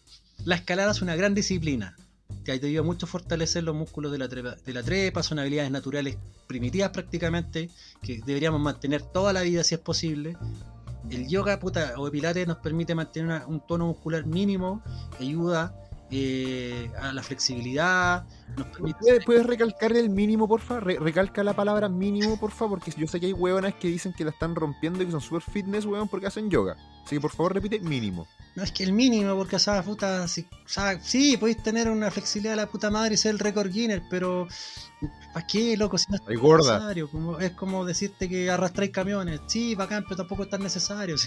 [0.46, 1.96] la escalada es una gran disciplina.
[2.44, 5.72] Te ayuda mucho a fortalecer los músculos de la, trepa, de la trepa, son habilidades
[5.72, 6.18] naturales
[6.48, 7.70] primitivas prácticamente,
[8.02, 10.36] que deberíamos mantener toda la vida si es posible.
[11.10, 14.82] El yoga puta, o el pilates nos permite mantener un tono muscular mínimo,
[15.20, 15.76] ayuda
[16.12, 18.26] eh, a la flexibilidad,
[18.58, 19.00] nos permite...
[19.00, 20.80] ¿Puedes, puedes recalcar el mínimo, porfa?
[20.80, 24.24] Re- recalca la palabra mínimo, porfa, porque yo sé que hay hueonas que dicen que
[24.26, 26.76] la están rompiendo y que son super fitness, hueón, porque hacen yoga.
[27.06, 28.28] Así que por favor repite mínimo.
[28.56, 31.90] No es que el mínimo, porque o sea, puta, si- o sea, sí, podéis tener
[31.90, 34.48] una flexibilidad de la puta madre y ser el récord Guinness, pero
[35.34, 35.98] ¿para qué, loco?
[35.98, 36.74] Si no es gorda.
[36.76, 37.10] necesario.
[37.10, 39.40] Como, es como decirte que arrastráis camiones.
[39.48, 41.16] Sí, bacán, pero tampoco es tan necesario.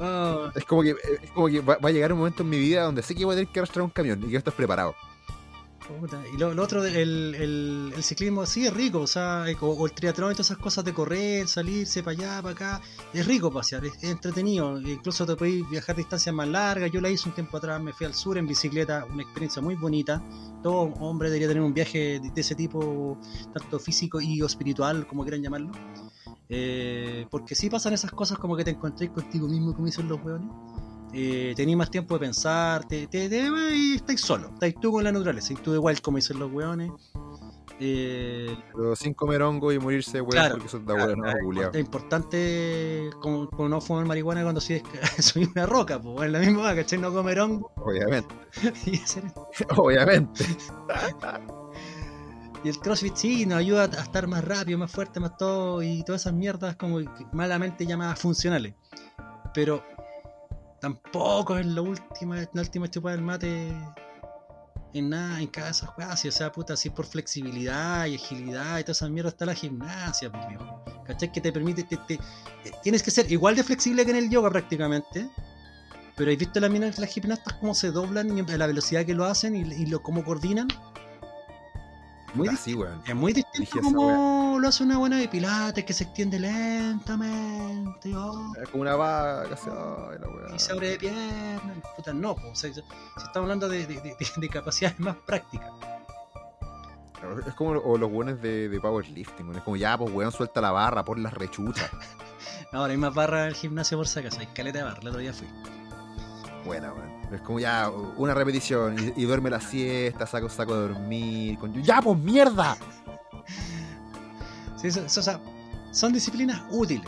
[0.00, 0.90] Oh, Es como que,
[1.22, 3.24] es como que va, va a llegar un momento en mi vida donde sé que
[3.24, 4.94] voy a tener que arrastrar un camión y que estar preparado.
[6.00, 6.22] puta.
[6.32, 9.86] Y lo, lo otro, el, el, el ciclismo sí es rico, o sea, o, o
[9.86, 12.80] el triatlón y todas esas cosas de correr, salirse para allá, para acá,
[13.12, 17.10] es rico pasear, es, es entretenido, incluso te podéis viajar distancias más largas, yo la
[17.10, 20.22] hice un tiempo atrás, me fui al sur en bicicleta, una experiencia muy bonita,
[20.62, 23.18] todo hombre debería tener un viaje de, de ese tipo,
[23.52, 25.72] tanto físico y o espiritual, como quieran llamarlo,
[26.52, 30.20] Eh, porque sí pasan esas cosas como que te encontréis contigo mismo, como dicen los
[30.24, 30.50] weones,
[31.12, 35.04] eh, tenéis más tiempo de pensar, te, te, te- y estáis solo, estáis tú con
[35.04, 36.90] la naturaleza, y tú igual, como dicen los weones.
[37.82, 43.08] Eh, Pero sin comer hongo y morirse, weón, Claro, porque eso da claro, es importante
[43.20, 44.82] como, como no fumar marihuana cuando soy,
[45.18, 46.98] soy una roca, pues es la misma, ¿cachai?
[46.98, 48.34] No comer hongo Obviamente,
[48.86, 49.24] y hacer
[49.76, 50.44] obviamente.
[52.62, 56.02] Y el CrossFit sí nos ayuda a estar más rápido, más fuerte, más todo y
[56.04, 56.98] todas esas mierdas como
[57.32, 58.74] malamente llamadas funcionales.
[59.54, 59.82] Pero
[60.80, 63.72] tampoco es la última, la última chupada del mate
[64.92, 68.82] en nada, en cada esas sí, O sea, puta, si por flexibilidad y agilidad y
[68.82, 70.84] todas esas mierdas está la gimnasia, pues, viejo.
[71.06, 71.32] ¿Cachai?
[71.32, 72.18] Que te permite, te-
[72.82, 75.28] tienes que ser igual de flexible que en el yoga prácticamente.
[76.16, 79.24] Pero ¿has visto las minas, las gimnastas cómo se doblan y la velocidad que lo
[79.24, 80.68] hacen y, y lo, cómo coordinan?
[82.34, 83.02] Muy Así, weón.
[83.06, 88.14] es muy distinto Dije como lo hace una buena de pilates que se extiende lentamente
[88.14, 90.54] oh, Es como una vaca, weá.
[90.54, 91.74] y se abre de pierna.
[91.96, 95.16] Puta, no, po, o sea, se, se está hablando de, de- de- de capacidades más
[95.26, 95.70] prácticas.
[97.46, 99.58] Es como o los buenos de, powerlifting, weón.
[99.58, 101.90] es como ya, pues weón, suelta la barra, por las rechuchas.
[102.72, 105.08] Ahora hay más barra en el gimnasio por si acaso, hay caleta de barra, el
[105.08, 105.48] otro día fui.
[106.64, 107.09] Buena, weón.
[107.32, 111.58] Es como ya, una repetición y, y duerme la siesta, saco, saco de dormir.
[111.58, 111.72] Con...
[111.82, 112.76] ¡Ya, pues mierda!
[114.76, 115.40] Sí, eso- eso, o sea,
[115.92, 117.06] son disciplinas útiles,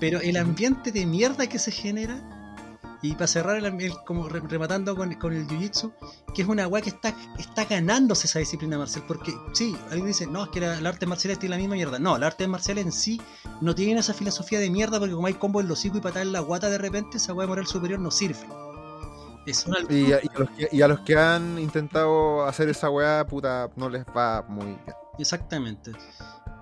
[0.00, 2.18] pero el ambiente de mierda que se genera,
[3.02, 5.92] y para cerrar, el, el- como re- rematando con, con el jiu-jitsu,
[6.34, 10.26] que es una weá que está, está ganándose esa disciplina marcial, porque sí, alguien dice,
[10.26, 11.98] no, es que la, la arte marcial tiene la misma mierda.
[11.98, 13.20] No, la arte marcial en sí
[13.60, 16.22] no tiene esa filosofía de mierda, porque como hay combo en los hocico y patada
[16.22, 18.46] en la guata de repente, esa weá de moral superior no sirve.
[19.46, 22.68] Es una Y, a- y a los que, y a los que han intentado hacer
[22.68, 24.80] esa weá, puta, no les va muy bien.
[25.18, 25.92] Exactamente.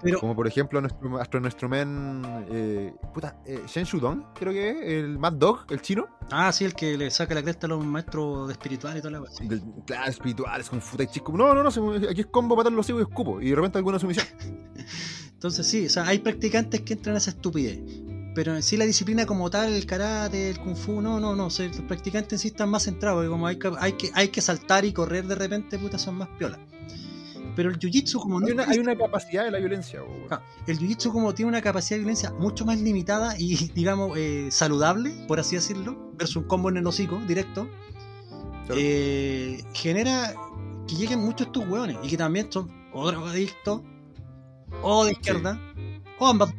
[0.03, 4.70] Pero Como por ejemplo nuestro, nuestro, nuestro men, eh, puta, eh, Shen Shudong, creo que
[4.70, 6.07] es, el Mad Dog, el chino.
[6.30, 9.12] Ah, sí, el que le saca la cresta a los maestros de espiritual y toda
[9.12, 9.30] la weá.
[9.30, 9.49] sí.
[9.87, 11.32] Claro, espirituales, con futa y chico.
[11.32, 11.70] No, no, no,
[12.11, 13.41] aquí es combo, patar los hijos y escupo.
[13.41, 14.26] Y de repente alguna sumisión.
[15.32, 17.78] Entonces sí, o sea, hay practicantes que entran a esa estupidez.
[18.35, 21.47] Pero en sí la disciplina como tal, el karate, el kung fu, no, no, no.
[21.47, 23.18] o sea, los practicantes en sí están más centrados.
[23.18, 26.16] porque como hay que, hay que, hay que saltar y correr de repente, puta, son
[26.16, 26.59] más piolas.
[27.55, 30.01] Pero el jiu-jitsu como no Hay una, hay una capacidad de la violencia.
[30.30, 34.49] Ah, el jiu-jitsu como tiene una capacidad de violencia mucho más limitada y digamos eh,
[34.51, 37.68] saludable, por así decirlo, versus un combo en el hocico directo,
[38.66, 38.80] Claro.
[38.82, 40.35] eh, genera
[40.89, 43.82] que lleguen muchos estos hueones y que también son o drogadictos
[44.82, 45.61] o de izquierda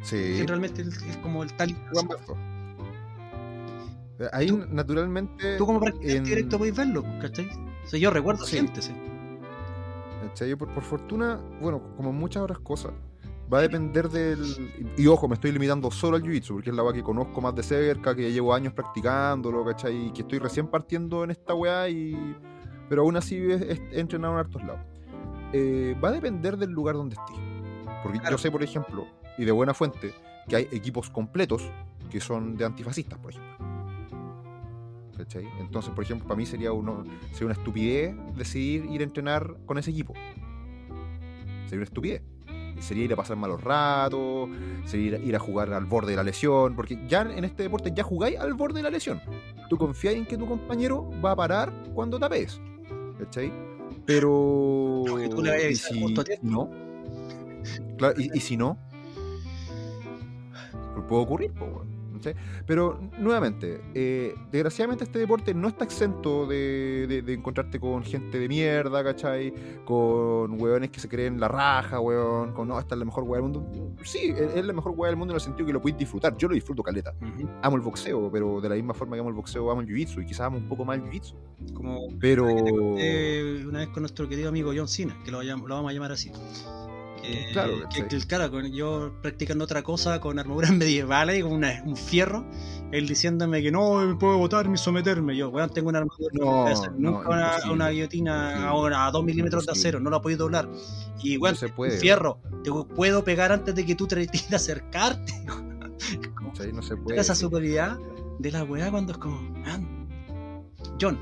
[0.02, 0.16] Sí.
[0.38, 1.74] que realmente es, es como el tal.
[4.32, 5.56] Ahí Tú- naturalmente.
[5.58, 7.48] Tú como practicante en- directo podéis verlo, ¿cachai?
[7.84, 8.56] O sea, yo recuerdo Sí.
[8.56, 8.92] gente, sí.
[10.28, 10.54] ¿cachai?
[10.56, 12.92] Por, por fortuna, bueno, como muchas otras cosas,
[13.52, 14.40] va a depender del.
[14.96, 17.40] Y, y ojo, me estoy limitando solo al jiu-jitsu, porque es la weá que conozco
[17.42, 20.06] más de cerca, que llevo años practicándolo, ¿cachai?
[20.06, 22.16] Y que estoy recién partiendo en esta weá, y...
[22.88, 24.80] pero aún así he entrenado en hartos lados.
[25.52, 27.36] Eh, va a depender del lugar donde estés.
[28.02, 28.34] Porque Claro.
[28.36, 29.06] yo sé, por ejemplo,
[29.38, 30.14] y de buena fuente,
[30.48, 31.62] que hay equipos completos
[32.10, 33.56] que son de antifascistas, por ejemplo.
[35.16, 35.48] ¿Cachai?
[35.60, 39.78] Entonces, por ejemplo, para mí sería, uno, sería una estupidez decidir ir a entrenar con
[39.78, 40.12] ese equipo.
[41.64, 42.22] Sería una estupidez.
[42.80, 44.50] Sería ir a pasar malos ratos,
[44.84, 47.90] sería ir, ir a jugar al borde de la lesión, porque ya en este deporte
[47.94, 49.22] ya jugáis al borde de la lesión.
[49.70, 52.60] Tú confías en que tu compañero va a parar cuando tapees.
[53.18, 53.50] ¿Cachai?
[54.04, 55.04] Pero.
[55.08, 56.70] Porque tú le vayas a ¿y avisar si no?
[57.96, 58.78] Claro, y, y si no,
[61.02, 61.96] puede ocurrir, po, weón.
[62.20, 62.30] ¿sí?
[62.66, 68.38] Pero nuevamente, eh, desgraciadamente este deporte no está exento de, de- de encontrarte con gente
[68.38, 69.52] de mierda, ¿cachai?
[69.84, 73.42] Con hueones que se creen la raja, hueón, con no, esta es la mejor hueá
[73.42, 73.94] del mundo.
[74.02, 76.34] Sí, es es la mejor hueá del mundo en el sentido que lo puedes disfrutar.
[76.38, 77.14] Yo lo disfruto caleta.
[77.20, 77.48] Ujú.
[77.62, 80.22] Amo el boxeo, pero de la misma forma que amo el boxeo, amo el jiu-jitsu
[80.22, 81.34] y quizás amo un poco más el jiu-jitsu.
[81.74, 82.46] Como Pero.
[82.46, 86.30] una vez con nuestro querido amigo John Cena, que lo, lo vamos a llamar así.
[87.26, 91.82] Que, Claro, que, que con- yo practicando otra cosa con armaduras medievales y con una-
[91.84, 92.44] un fierro,
[92.92, 95.36] él diciéndome que no puedo botar ni someterme.
[95.36, 99.66] Yo, weón, tengo una armadura, No, no, nunca una, una guillotina ahora a 2 milímetros
[99.66, 100.68] de acero, no la podéis doblar.
[101.22, 104.56] Y weón, se un puede, fierro, te puedo pegar antes de que tú trates de
[104.56, 105.32] acercarte.
[106.36, 106.72] ¿cachai?
[106.72, 107.20] No se puede.
[107.20, 107.98] esa superioridad
[108.38, 110.06] de la weá cuando es como, man,
[111.00, 111.18] John,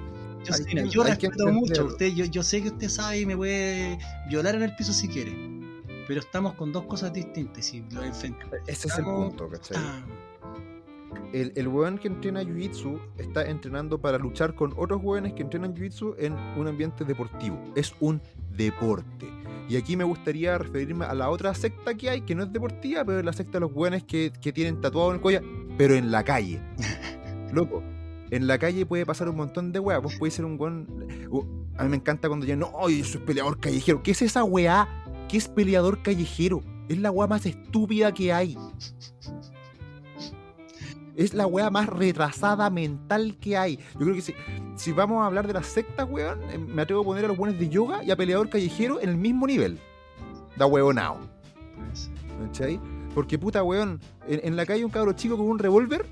[0.91, 1.87] yo respeto mucho, entenderlo.
[1.93, 3.99] usted, yo, yo sé que usted sabe y me puede
[4.29, 5.31] violar en el piso si quiere,
[6.07, 8.55] pero estamos con dos cosas distintas y lo enfrentamos.
[8.67, 9.77] Ese es el punto, ¿cachai?
[9.79, 10.03] Ah,
[11.33, 15.75] El, el weón que entrena Jiu-Jitsu está entrenando para luchar con otros weones que entrenan
[15.75, 17.59] Jiu-Jitsu en un ambiente deportivo.
[17.75, 18.21] Es un
[18.57, 19.29] deporte.
[19.69, 23.05] Y aquí me gustaría referirme a la otra secta que hay, que no es deportiva,
[23.05, 25.41] pero es la secta de los weones que, que tienen tatuado en el cuello,
[25.79, 26.61] pero en la calle.
[27.53, 27.83] Loco,
[28.31, 30.03] en la calle puede pasar un montón de weas.
[30.03, 30.87] Vos podés ser un weón.
[31.31, 31.45] uh,
[31.79, 34.03] a mí me encanta cuando ya no, yo soy peleador callejero.
[34.03, 34.87] ¿Qué es esa weá?
[35.29, 36.63] ¿Qué es peleador callejero?
[36.89, 38.57] Es la weá más estúpida que hay.
[41.17, 43.77] Es la weá más retrasada mental que hay.
[43.95, 44.35] Yo creo que si,
[44.77, 47.37] si vamos a hablar de las sectas, weón, eh, me atrevo a poner a los
[47.37, 49.79] buenos de yoga y a peleador callejero en el mismo nivel.
[50.57, 51.21] Da huevonao.
[52.47, 52.81] ¿Cachai?
[53.15, 56.05] Porque puta, weón, en, en la calle un cabro chico con un revólver,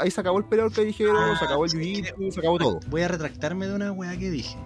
[0.00, 2.80] ahí se acabó el peleador callejero, Ah, se acabó el jiu-jitsu, se acabó todo.
[2.88, 4.56] Voy a retractarme de una weá que dije.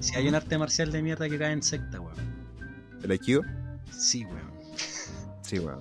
[0.00, 2.29] Si hay un arte marcial de mierda que cae en secta, weón.
[3.02, 3.42] ¿El Aikido?
[3.90, 4.50] Sí, weón.
[5.42, 5.80] Sí, weón.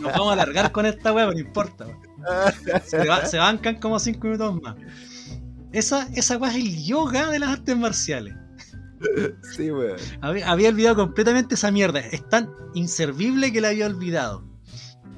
[0.00, 2.00] Nos vamos a alargar con esta pero no importa, weón.
[2.84, 4.74] Se, va- se bancan como 5 minutos más.
[5.72, 8.34] Esa, esa weá es el yoga de las artes marciales.
[9.56, 9.98] Sí, weón.
[10.20, 12.00] Había, había olvidado completamente esa mierda.
[12.00, 14.44] Es tan inservible que la había olvidado.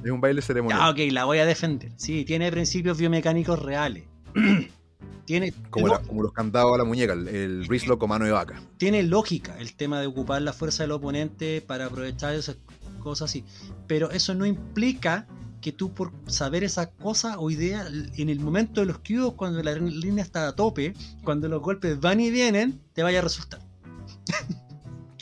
[0.03, 0.79] Es un baile ceremonial.
[0.79, 1.91] Ya, ok, la voy a defender.
[1.95, 4.03] Sí, tiene principios biomecánicos reales.
[5.25, 8.31] tiene, como, la- como los candados a la muñeca, el, el wristlock con mano de
[8.31, 8.61] vaca.
[8.77, 12.57] tiene lógica el tema de ocupar la fuerza del oponente para aprovechar esas
[12.99, 13.43] cosas así.
[13.87, 15.27] Pero eso no implica
[15.61, 17.85] que tú por saber esa cosa o idea
[18.15, 20.93] en el momento de los cuidos, cuando la línea está a tope,
[21.23, 23.59] cuando los golpes van y vienen, te vaya a resultar.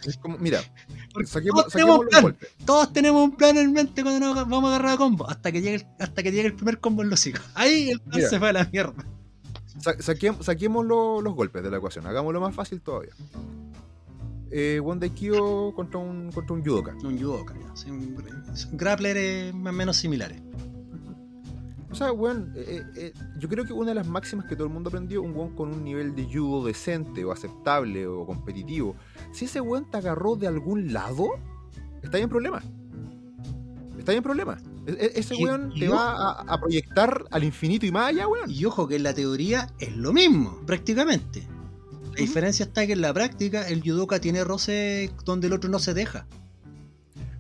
[0.06, 0.60] Es como, mira,
[1.26, 2.22] saquemos, todos tenemos los plan.
[2.22, 2.50] golpes.
[2.66, 5.62] Todos tenemos un plan en mente cuando nos vamos a agarrar a combo, hasta que
[5.62, 7.40] llegue el, hasta que llegue el primer combo en los hocico.
[7.56, 8.30] Ahí el plan Mira.
[8.30, 8.94] se fue a la mierda.
[9.80, 13.14] Sa- saquem- saquemos lo- los golpes de la ecuación, hagámoslo más fácil todavía.
[14.52, 14.80] Eh,
[15.14, 16.96] Kyo contra un, contra un judoka.
[17.04, 17.74] Un judoka, ya,
[19.18, 20.42] eh, más o menos similares.
[21.92, 24.74] O sea, weón, eh, eh, yo creo que una de las máximas que todo el
[24.74, 28.96] mundo aprendió, un weón con un nivel de judo decente o aceptable o competitivo,
[29.32, 31.28] si ese weón te agarró de algún lado,
[32.02, 32.62] está en problema.
[33.98, 34.58] Está en problema.
[34.88, 38.50] E- e- ese weón te va a, a proyectar al infinito y más allá, weón.
[38.50, 41.48] Y ojo que en la teoría es lo mismo, prácticamente.
[42.12, 45.80] La diferencia está que en la práctica el judoka tiene roce donde el otro no
[45.80, 46.28] se deja.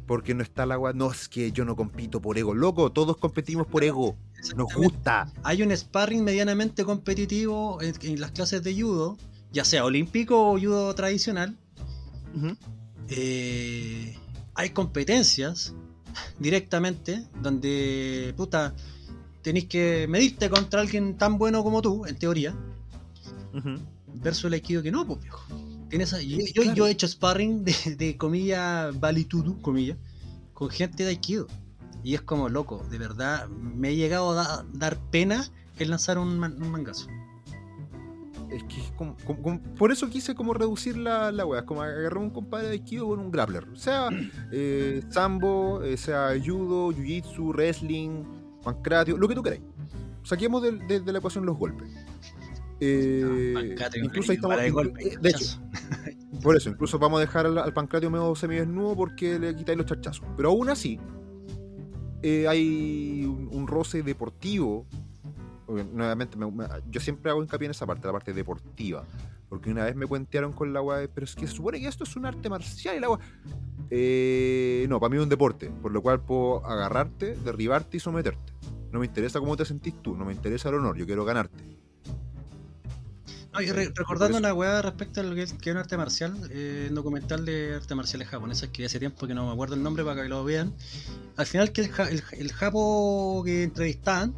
[0.05, 0.97] Porque no está la weón.
[0.97, 2.53] No, es que yo no compito por ego.
[2.53, 4.15] Loco, todos competimos por ego.
[4.55, 5.31] Nos gusta.
[5.43, 9.17] Hay un sparring medianamente competitivo en, en las clases de judo,
[9.51, 11.57] ya sea olímpico o judo tradicional.
[13.09, 14.15] Eh,
[14.55, 15.73] hay competencias
[16.39, 18.73] directamente donde, puta,
[19.41, 22.55] tenéis que medirte contra alguien tan bueno como tú, en teoría,
[24.15, 25.43] versus el aikido que no, pues viejo.
[25.89, 26.73] Tienes yo, yo- Claro.
[26.75, 29.97] yo he hecho sparring de, de comilla valitudu, comilla,
[30.53, 31.47] con gente de aikido.
[32.03, 35.47] Y es como, loco, de verdad, me he llegado a da- dar pena
[35.79, 37.07] el lanzar un, man- un mangazo.
[38.51, 41.81] Es que es como, como- como- por eso quise como reducir la, la wea, como
[41.81, 43.65] agarrar un compadre de Aikido con un grappler.
[43.75, 44.09] Sea
[44.51, 48.23] eh, sambo, eh, sea judo, jiu-jitsu, wrestling,
[48.63, 49.61] pancratio, lo que tú queráis.
[50.23, 51.87] Saquemos de, de la ecuación los golpes.
[52.81, 55.61] Eh, Pancate, incluso ahí estamos, golpe, eh, de hecho,
[56.43, 59.87] por eso, incluso vamos a dejar al, al pancratio medio semidesnudo porque le quitáis los
[59.87, 60.25] chachazos.
[60.35, 60.99] Pero aún así,
[62.21, 64.85] eh, hay un, un roce deportivo.
[65.67, 69.03] Nuevamente, me- me- yo siempre hago hincapié en esa parte, la parte deportiva.
[69.49, 72.03] Porque una vez me cuentearon con la weá, pero es que se supone que esto
[72.03, 73.19] es un arte marcial y la weá.
[73.91, 78.53] Eh, no, para mí es un deporte, por lo cual puedo agarrarte, derribarte y someterte.
[78.91, 81.63] No me interesa cómo te sentís tú, no me interesa el honor, yo quiero ganarte.
[83.53, 85.95] No, y re- recordando una weá respecto a lo que es, que es un arte
[85.95, 89.75] marcial, eh, un documental de artes marciales japonesas que hace tiempo que no me acuerdo
[89.75, 90.73] el nombre para que lo vean.
[91.37, 94.33] Al final que el, ja- el, el japo que entrevistaban,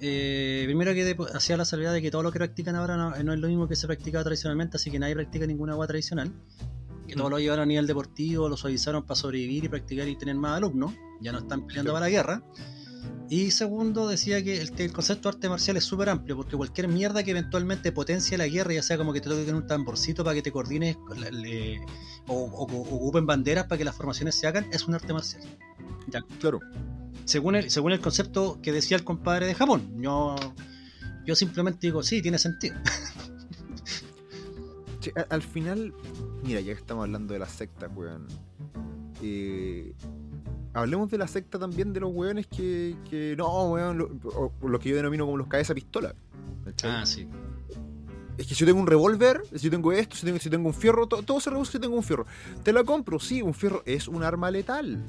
[0.00, 3.10] eh, primero que de- hacía la salvedad de que todo lo que practican ahora no,
[3.22, 6.32] no es lo mismo que se practicaba tradicionalmente, así que nadie practica ninguna agua tradicional.
[7.06, 7.30] Que todo Mm.
[7.30, 10.92] lo llevaron a nivel deportivo, lo suavizaron para sobrevivir y practicar y tener más alumnos.
[11.20, 11.94] Ya no están peleando Sí.
[11.94, 12.42] para la guerra.
[13.28, 16.86] Y segundo, decía que el, el concepto de arte marcial es súper amplio, porque cualquier
[16.88, 20.34] mierda que eventualmente potencie la guerra, ya sea como que te toquen un tamborcito para
[20.34, 21.80] que te coordines con la- le-
[22.28, 25.42] o, o- ocupen banderas para que las formaciones se hagan, es un arte marcial.
[26.08, 26.60] Ya, Claro.
[27.24, 30.00] según el, según el concepto que decía el compadre de Japón.
[30.00, 30.36] Yo,
[31.24, 32.76] yo simplemente digo, sí, tiene sentido.
[35.00, 35.92] Che, al final,
[36.44, 38.26] mira, ya que estamos hablando de la secta, weón.
[39.22, 39.94] eh,
[40.78, 44.68] hablemos de la secta también de los weones que, que no, weón, lo, o- o
[44.68, 46.14] lo que yo denomino como los cabeza pistola.
[46.84, 47.26] Ah, sí.
[48.38, 50.68] Es que si yo tengo un revólver, si yo tengo esto, si tengo, si tengo
[50.68, 52.26] un fierro, to- todo se reduce si tengo un fierro.
[52.62, 55.02] Te la compro, sí, un fierro es un arma letal.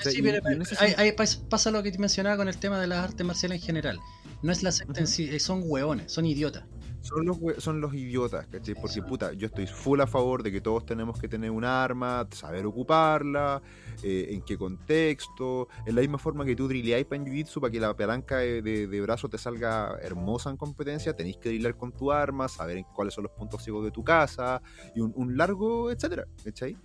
[0.00, 2.48] Sí, Y- pero y en ese ahí- ahí pas- pasa lo que te mencionaba con
[2.48, 4.00] el tema de las artes marciales en general.
[4.42, 6.64] No es la secta en sí, eh, son hueones, son idiotas.
[7.02, 8.74] Son los, son los idiotas, ¿cachai?
[8.80, 12.26] Porque puta, yo estoy full a favor de que todos tenemos que tener un arma,
[12.30, 13.60] saber ocuparla,
[14.04, 17.80] eh, en qué contexto, en la misma forma que tú drileáis para Jiu-Jitsu para que
[17.80, 22.12] la palanca de, de- brazo te salga hermosa en competencia, tenéis que drilear con tu
[22.12, 24.62] arma, saber en cuáles son los puntos ciegos de tu casa,
[24.94, 26.76] y un, un largo, etcétera, ¿cachai?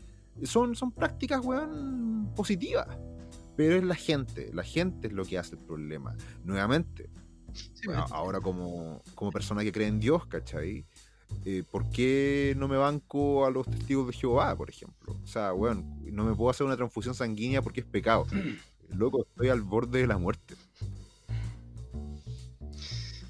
[0.43, 2.87] Son, son prácticas, weón, positivas.
[3.55, 6.15] Pero es la gente, la gente es lo que hace el problema.
[6.43, 7.09] Nuevamente,
[7.85, 10.85] bueno, ahora como, como persona que cree en Dios, ¿cachai?
[11.45, 15.17] Eh, ¿Por qué no me banco a los testigos de Jehová, por ejemplo?
[15.23, 18.25] O sea, bueno, no me puedo hacer una transfusión sanguínea porque es pecado.
[18.89, 20.55] Loco, estoy al borde de la muerte.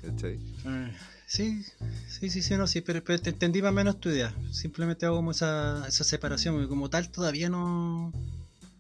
[0.02, 0.40] ¿Cachai?
[0.66, 0.92] Eh,
[1.28, 1.62] Sí,
[2.08, 4.34] sí, sí, sí, no, sí, pero, pero te entendí más o menos tu idea.
[4.50, 8.14] Simplemente hago como esa, esa separación, como tal todavía no,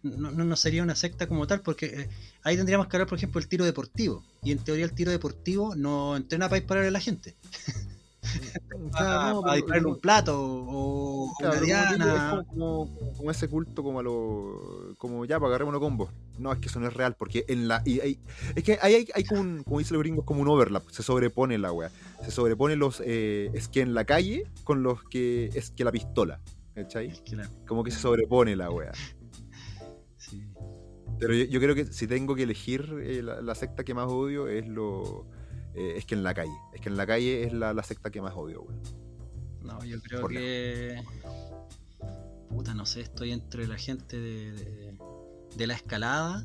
[0.04, 2.10] no, no- no sería una secta como tal, porque eh,
[2.44, 4.24] ahí tendríamos que hablar, por ejemplo, el tiro deportivo.
[4.44, 7.36] Y en teoría el tiro deportivo no entrena para dispararle a la gente.
[8.92, 12.44] Para, no, para pero- dispararle un plato o Claro, una diana.
[12.48, 16.60] como, como- como ese culto como a lo como ya para agarrémonos combos no es
[16.60, 18.20] que eso no es real porque en la y hay-
[18.56, 21.04] es que ahí hay, hay como un, como dicen los gringos como un overlap se
[21.04, 21.90] sobrepone la wea
[22.24, 25.92] se sobrepone los eh, es que en la calle con los que es que la
[25.92, 26.40] pistola
[26.76, 27.08] ¿cachai?
[27.08, 28.92] Es que la- como que se sobrepone la wea.
[31.20, 34.08] Pero yo, yo creo que si tengo que elegir eh, la, la secta que más
[34.08, 35.26] odio es lo
[35.74, 38.10] eh, es que en la calle es que en la calle es la, la secta
[38.10, 38.78] que más odio wea.
[39.64, 41.04] No, yo creo Por que.
[42.50, 44.98] Puta, no sé, estoy entre la gente de, de,
[45.56, 46.44] de la escalada.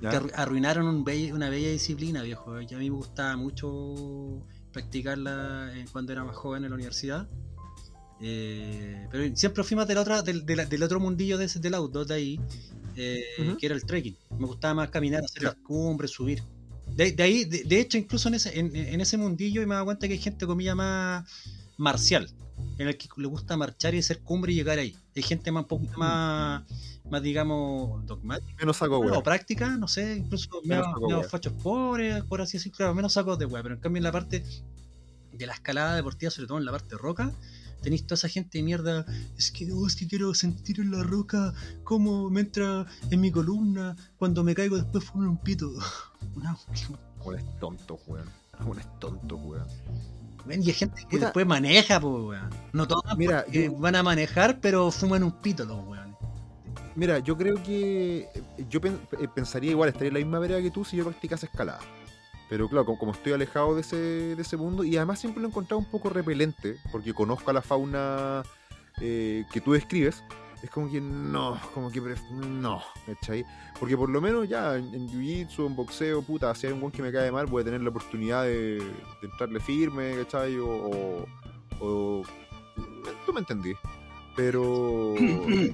[0.00, 2.58] Que arru- arruinaron un bella- una bella disciplina, viejo.
[2.62, 7.28] Y a mí me gustaba mucho practicarla eh, cuando era más joven en la universidad.
[8.22, 12.06] Eh, pero siempre fui más del otro, del, del- del otro mundillo de, del outdoor
[12.06, 12.40] de ahí,
[12.96, 13.24] eh,
[13.58, 14.16] que era el trekking.
[14.38, 16.42] Me gustaba más caminar, hacer las cumbres, subir.
[16.86, 19.74] De, de ahí, de, de hecho, incluso en ese, en, en ese mundillo, y me
[19.74, 21.24] dado cuenta que hay gente, comilla, más
[21.76, 22.28] marcial,
[22.78, 24.96] en el que le gusta marchar y hacer cumbre y llegar ahí.
[25.16, 26.62] Hay gente más, un poquito más,
[27.10, 31.22] más digamos, dogmática menos saco o wea práctica, no sé, incluso medio wea.
[31.22, 34.12] fachos pobres, por así decirlo, claro, menos sacos de wea, pero en cambio en la
[34.12, 34.44] parte
[35.32, 37.32] de la escalada deportiva, sobre todo en la parte roca,
[37.82, 39.04] tenéis toda esa gente de mierda,
[39.36, 41.52] es que, oh, es que quiero sentir en la roca
[41.84, 45.70] cómo me entra en mi columna, cuando me caigo después fumo un pito.
[46.36, 46.56] Una-
[47.36, 48.28] es tonto, weón.
[48.64, 49.66] Weón es tonto, weón.
[50.46, 51.26] Ven, y hay gente que Puta.
[51.26, 52.50] después maneja, pues, weón.
[52.72, 56.16] No todos Mira, yo- van a manejar, pero fuman un pito los weones.
[56.96, 58.28] Mira, yo creo que
[58.68, 61.78] yo eh, pensaría igual, estaría en la misma vereda que tú si yo practicase escalada.
[62.50, 65.50] Pero claro, como, estoy alejado de ese, de ese mundo, y además siempre lo he
[65.50, 68.42] encontrado un poco repelente, porque conozco a la fauna
[69.00, 70.22] eh, que tú describes,
[70.62, 73.46] es como que no, como que no, ¿cachai?
[73.78, 77.02] Porque por lo menos ya en, jiu-jitsu, en boxeo, puta, si hay un buen que
[77.02, 78.82] me cae mal, voy a tener la oportunidad de, de
[79.22, 80.58] entrarle firme, ¿cachai?
[80.58, 81.26] O, o,
[81.80, 82.22] o-
[83.24, 83.72] Tú me entendí.
[84.36, 85.14] Pero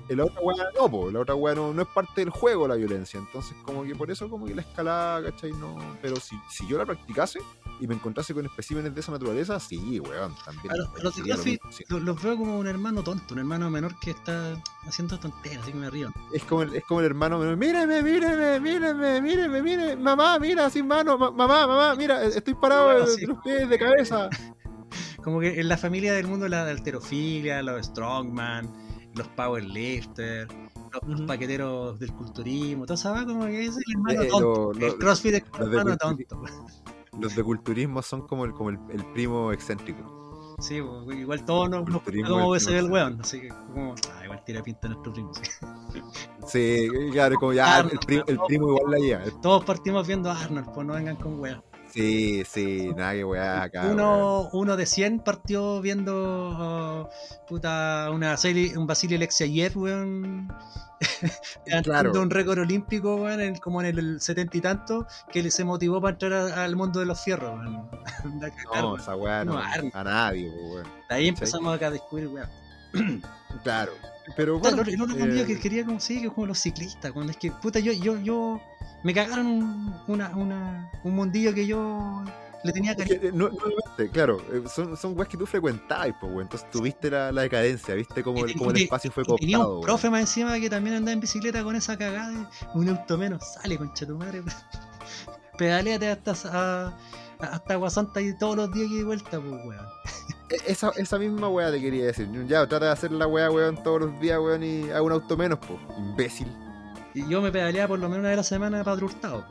[0.09, 2.75] la otra weá no, po, la otra weá no, no es parte del juego la
[2.75, 3.19] violencia.
[3.21, 5.53] Entonces, como que por eso, como que la escalada, ¿cachai?
[5.53, 5.77] No.
[6.03, 7.39] Pero si, si yo la practicase
[7.81, 10.73] y me encontrase con especímenes de esa naturaleza, sí, weón, también.
[10.73, 11.59] A los- lo sí.
[12.23, 15.91] Veo como un hermano tonto, un hermano menor que está haciendo tonteras, así que me
[15.91, 16.11] río.
[16.33, 20.71] Es como, el, es como el hermano menor, míreme, míreme, míreme, míreme, míreme, mamá, mira,
[20.71, 24.29] sin mano, ma- mamá, mamá, mira, estoy parado de los pies de cabeza.
[25.27, 28.70] Como que en la familia del mundo la alterofilia, los strongman,
[29.16, 30.47] los powerlifters,
[31.05, 34.72] los, paqueteros del culturismo, todo va como que es el hermano Eh, tonto.
[34.72, 36.45] lo- el crossfit es como el de hermano tonto.
[37.20, 40.55] Los de culturismo son como el, como el, el primo excéntrico.
[40.61, 43.20] Sí, pues, igual todos nos, gusta del se ve el weón.
[43.20, 45.33] Así que, como, ah, igual tira pinta nuestro primo.
[45.35, 46.01] sí.
[46.47, 49.41] Sí, claro, como ya el, Arnold, pri- el primo igual la lleva.
[49.43, 51.62] Todos partimos viendo a Arnold, pues no vengan con weón.
[51.93, 53.87] Sí, sí, nada que weá acá.
[53.87, 60.49] Uno, uno de 100 partió viendo uh, puta, una serie, un Vasily Alexeyev, weón.
[61.84, 62.12] Claro.
[62.20, 66.01] Un récord olímpico, weón, en- como en el setenta y tanto, que le se motivó
[66.01, 67.89] para entrar a- al mundo de los fierros, weón.
[68.74, 69.61] No, esa weá no, No,
[69.93, 70.84] a nadie, weón.
[71.09, 72.49] De ahí empezamos acá a descubrir, weón.
[73.62, 73.92] Claro.
[74.36, 77.38] Pero bueno, el otro eh, que quería como, sí, que como los ciclistas, cuando es
[77.38, 78.61] que, puta, yo, yo, yo,
[79.05, 82.24] me cagaron un, una, una, un mundillo que yo
[82.64, 83.51] le tenía que, eh, no-
[84.12, 86.42] claro, eh, son, son weas que tú frecuentabas, pues, weón.
[86.42, 89.78] Entonces tuviste la, la decadencia, viste cómo el, cómo el espacio fue Y tenía cooptado,
[89.78, 93.16] un profe más encima que también andaba en bicicleta con esa cagada de un auto
[93.16, 93.42] menos.
[93.55, 94.42] Sale, concha tu madre.
[95.59, 96.99] Pedaleate hasta, a-
[97.40, 99.86] hasta Aguasanta y todos los días que de vuelta, pues, weón.
[100.49, 102.28] E- Esa, esa misma weá te quería decir.
[102.47, 105.36] Ya, trata de hacer la weá, weón, todos los días, weón, y haga un auto
[105.36, 105.78] menos, pues.
[105.99, 106.49] Imbécil.
[107.14, 109.44] Y yo me pedaleaba por lo menos una vez a la semana para Hurtado,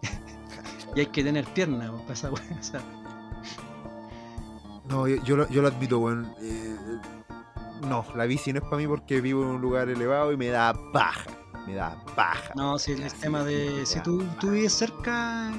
[0.00, 0.12] pues.
[0.96, 2.58] y hay que tener piernas, pues, para esa weón.
[2.58, 2.80] o sea,
[4.88, 6.34] No, yo, yo, lo, yo lo admito, weón.
[6.40, 6.76] eh,
[7.88, 10.48] no, la bici no es para mí porque vivo en un lugar elevado y me
[10.48, 11.30] da paja.
[11.66, 12.52] Me da paja.
[12.56, 13.84] No, si el tema de.
[13.86, 15.52] Si tú, tú vives cerca,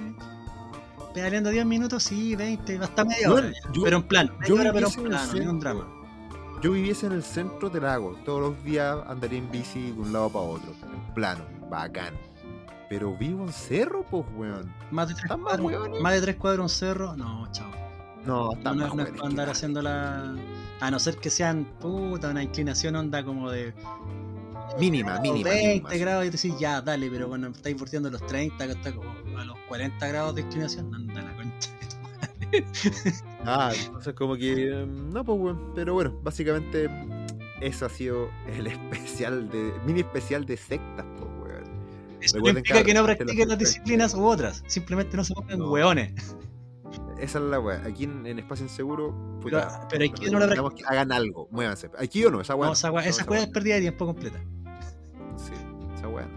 [1.14, 3.52] pedaleando 10 minutos, sí, 20, hasta media hora.
[3.72, 5.88] yo- pero en plan, media yo hora, pero en en plano, un drama.
[6.62, 8.16] Yo viviese en el centro, te la hago.
[8.26, 10.72] Todos los días andaría en bici de un lado para otro.
[10.84, 12.14] En plano, bacán.
[12.90, 14.72] Pero vivo en cerro, pues, weón.
[14.92, 16.02] Más de tres ¿Están más cuadros, hueones?
[16.02, 17.70] más de tres cuadros un cerro, no, chao.
[18.26, 20.36] No, No, no, no es para andar haciendo la.
[20.80, 23.74] A no ser que sean puta, una inclinación onda como de
[24.80, 25.50] Mínima, mínima.
[25.50, 25.90] 20 mínima.
[25.96, 29.12] grados y te decís, ya, dale, pero cuando estáis volteando los 30, que está como
[29.38, 31.70] a los 40 grados de inclinación, anda la concha.
[31.80, 32.66] de tu madre.
[33.46, 34.70] Ah, entonces como que...
[34.70, 35.72] eh, No, pues, weón.
[35.76, 36.90] Pero bueno, básicamente
[37.62, 39.74] eso ha sido el especial de...
[39.86, 41.64] Mini especial de sectas, pues, weón.
[42.22, 45.34] Eso no implica que no que practiquen los las disciplinas u otras, simplemente no se
[45.34, 45.72] pongan No.
[45.72, 46.36] hueones.
[47.20, 47.82] Esa es la weá.
[47.86, 49.14] Aquí en, en Espacio Inseguro...
[49.44, 51.90] Pero, puta, pero aquí no la que hagan algo, muévanse.
[52.00, 52.68] Aquí o no, esa weá.
[52.68, 54.40] No, esa weá, weá es pérdida de tiempo completa.
[56.04, 56.28] Esa weá.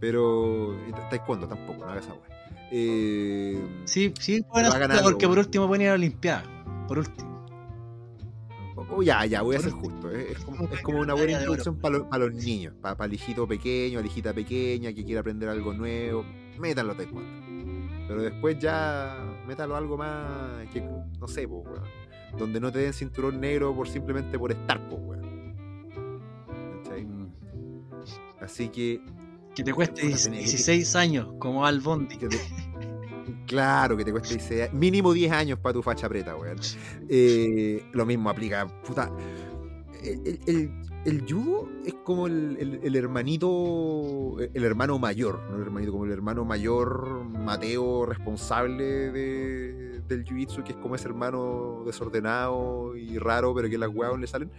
[0.00, 0.76] Pero.
[1.10, 2.22] Taekwondo tampoco, no haga esa weá.
[2.70, 6.44] Eh, Sí, sí, algo, porque por último pueden ir a la Olimpiada.
[6.88, 7.46] Por último.
[8.90, 10.10] oh, ya, ya, voy a ser justo.
[10.10, 14.00] eh, Es, como, es como una buena introducción para los niños, para el hijito pequeño,
[14.00, 16.24] la hijita pequeña que quiere aprender algo nuevo.
[16.58, 17.42] Métanlo a Taekwondo.
[18.08, 21.84] Pero después ya, métalo a algo más, que, no sé, po, weón.
[22.38, 25.21] Donde no te den cinturón negro por simplemente por estar, po, weón.
[28.42, 29.00] Así que
[29.54, 32.16] Que te cueste Puta, tenés que- 16 años, como Al Bondi.
[32.16, 32.40] Que te-
[33.46, 36.56] Claro, que te cueste 16 mínimo 10 años para tu facha preta, weón.
[37.08, 39.10] Eh, lo mismo aplica, puta.
[40.02, 40.70] El, el-
[41.04, 46.04] el judo es como el, el- el hermanito, el hermano mayor, no el hermanito, como
[46.04, 53.18] el hermano mayor, Mateo, responsable de, del jiu-jitsu, que es como ese hermano desordenado y
[53.18, 54.50] raro, pero que las weas le salen.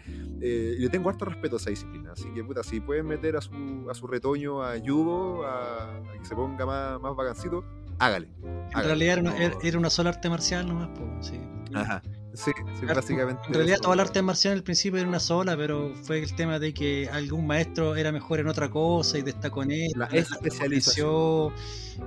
[0.42, 2.12] Eh, y le tengo harto respeto a esa disciplina.
[2.12, 6.02] Así que, puta, si pueden meter a su, a su retoño a judo, a, a
[6.20, 7.64] que se ponga más, más vacancito,
[8.00, 8.28] hágale.
[8.44, 11.40] En realidad era una, era- era una sola arte marcial nomás, po, sí.
[11.74, 12.02] Ajá.
[12.34, 13.44] Sí, sí, básicamente.
[13.48, 13.84] En realidad eso.
[13.84, 17.08] toda la arte marcial al principio era una sola, pero fue el tema de que
[17.12, 21.54] algún maestro era mejor en otra cosa y destacó en él, La especialización.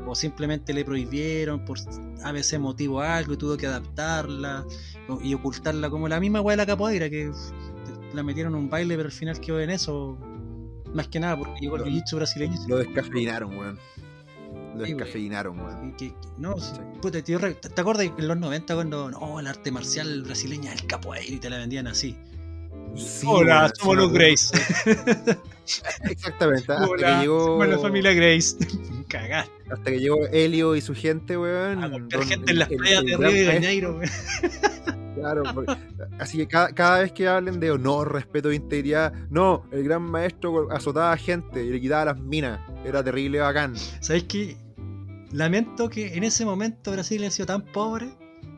[0.06, 1.78] o simplemente le prohibieron por
[2.24, 4.64] a veces motivo algo y tuvo que adaptarla
[5.22, 7.30] y ocultarla como la misma weá de la capoeira que
[8.12, 10.18] la metieron en un baile pero al final quedó en eso
[10.92, 13.78] más que nada porque llegó el jiu-jitsu brasileño Lo descafeinaron, weón.
[14.76, 15.92] Lo descafeinaron, weón.
[15.96, 16.72] que- que- no, Sí.
[17.00, 21.34] puta, tío, ¿te, acuerdas en los 90 cuando no, el arte marcial brasileña el capoeira
[21.34, 22.16] y te la vendían así?
[22.94, 24.56] Sí, Hola, somos los Grace.
[26.04, 26.72] Exactamente.
[26.72, 27.44] Hasta Hola, que llegó.
[27.46, 28.56] somos la familia Grace.
[29.70, 31.82] Hasta que llegó Helio y su gente, weón.
[31.82, 34.10] A don- gente en las playas de Río de Janeiro, weón.
[35.16, 35.74] Claro, porque-
[36.18, 40.02] así que cada, cada vez que hablen de honor, respeto e integridad, no, el gran
[40.02, 42.60] maestro azotaba a gente y le quitaba las minas.
[42.84, 43.74] Era terrible bacán.
[44.00, 44.56] ¿Sabéis qué?
[45.36, 48.08] Lamento que en ese momento Brasil haya sido tan pobre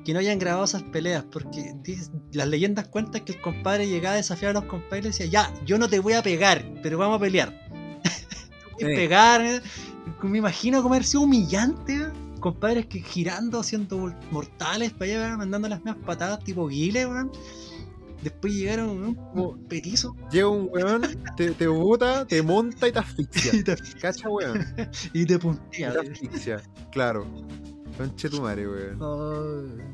[0.05, 1.75] que no hayan grabado esas peleas, porque
[2.33, 5.55] las leyendas cuentan que el compadre llegaba a desafiar a los compadres y decía, ya,
[5.67, 7.53] yo no te voy a pegar, pero vamos a pelear.
[8.79, 8.85] Sí.
[8.85, 9.61] pegar, eh.
[10.23, 12.07] me imagino como haber sido humillante, eh.
[12.39, 17.33] compadres que girando, haciendo mor- mortales para allá, mandando las mismas patadas tipo guile, weón.
[18.23, 21.03] Después llegaron como petizo Llega un weón,
[21.37, 23.53] te, te bota, te monta y te asfixia.
[23.55, 24.67] y te, Cacha, weón.
[25.13, 25.93] y te puntea.
[25.93, 27.25] Te asfixia, claro.
[27.97, 28.99] Conche tu madre, weón.
[29.01, 29.85] Ay.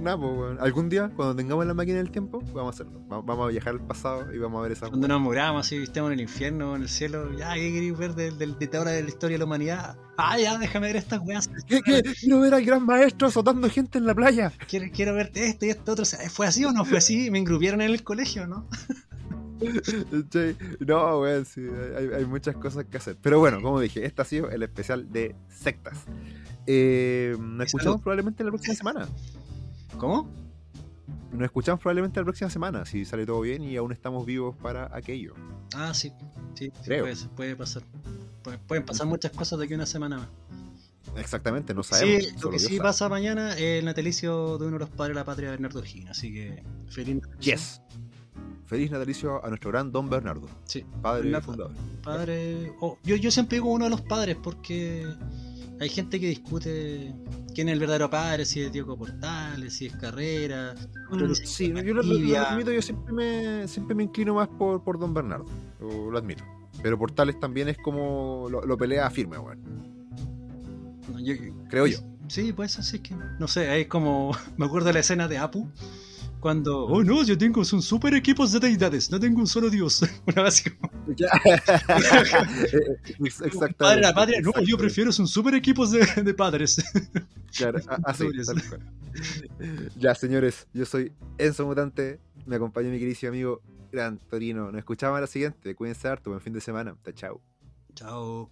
[0.00, 0.58] Napo, weón.
[0.60, 3.00] Algún día, cuando tengamos la máquina del tiempo, vamos a hacerlo.
[3.08, 5.76] Va- Vamos a viajar al pasado y vamos a ver esa Cuando nos muramos así,
[5.76, 8.92] estemos en el infierno, en el cielo, ya, ¿qué queréis ver del, del, de ahora
[8.92, 9.96] de la historia de la humanidad?
[10.16, 11.48] Ah, ya, déjame ver estas weas.
[11.66, 12.02] ¿Qué, qué?
[12.20, 14.52] Quiero ver al gran maestro azotando gente en la playa.
[14.68, 16.02] Quiero, quiero verte esto y esto otro.
[16.02, 17.30] O sea, ¿Fue así o no fue así?
[17.30, 18.66] Me engrupieron en el colegio, ¿no?
[20.86, 21.62] No, weón, sí,
[21.96, 23.16] hay, hay muchas cosas que hacer.
[23.20, 25.98] Pero bueno, como dije, este ha sido el especial de sectas.
[26.66, 29.08] Eh, nos escuchamos probablemente la próxima semana.
[29.98, 30.28] ¿Cómo?
[31.32, 34.94] Nos escuchamos probablemente la próxima semana, si sale todo bien y aún estamos vivos para
[34.96, 35.34] aquello.
[35.74, 36.12] Ah, sí.
[36.54, 37.06] Sí, sí, Creo.
[37.36, 37.82] puede, pasar.
[38.42, 40.28] Puede- pueden pasar muchas cosas de aquí a una semana más.
[41.16, 42.24] Exactamente, no sabemos.
[42.24, 42.78] Sí, lo que sí sabe.
[42.80, 46.10] pasa mañana es el natalicio de uno de los padres de la patria, Bernardo Gina.
[46.12, 47.54] Así que feliz natalicio.
[47.54, 47.80] Yes.
[48.66, 51.46] Feliz natalicio a nuestro gran Don Bernardo, Sí, padre Bernardo.
[51.46, 51.72] fundador.
[52.02, 52.72] padre.
[52.80, 55.06] oh, yo, yo siempre digo uno de los padres porque
[55.80, 57.14] hay gente que discute
[57.54, 60.74] quién es el verdadero padre, si es Diego Portales, si es Carrera.
[61.44, 62.52] Sí, yo lo, lo- lo Valdivia.
[62.52, 65.46] admito, yo siempre me, siempre me inclino más por, por Don Bernardo,
[65.80, 66.44] lo, lo admito.
[66.82, 69.60] Pero Portales también es como lo, pelea firme, weón.
[71.12, 71.34] No, yo-
[71.68, 71.98] Creo yo.
[72.28, 73.16] Sí, pues así que.
[73.38, 74.32] No sé, es como.
[74.58, 75.70] Me acuerdo de la escena de Apu.
[76.40, 76.84] Cuando.
[76.86, 77.64] Oh no, yo tengo.
[77.64, 79.10] Son super equipos de deidades.
[79.10, 80.02] No tengo un solo dios.
[80.26, 80.90] Una vez como.
[83.18, 83.74] Ex- Exactamente.
[83.78, 84.40] Padre la patria.
[84.40, 85.10] No, yo prefiero.
[85.12, 86.82] Son super equipos de, de padres.
[87.56, 88.80] Claro, así, tal cual.
[89.96, 92.20] Ya, señores, yo soy Enzo Mutante.
[92.44, 94.66] Me acompaña mi querido amigo Gran Torino.
[94.70, 95.74] Nos escuchamos a la siguiente.
[95.74, 96.28] Cuídense harto.
[96.28, 96.94] Buen fin de semana.
[97.14, 97.40] Chao.
[97.94, 98.50] Chao.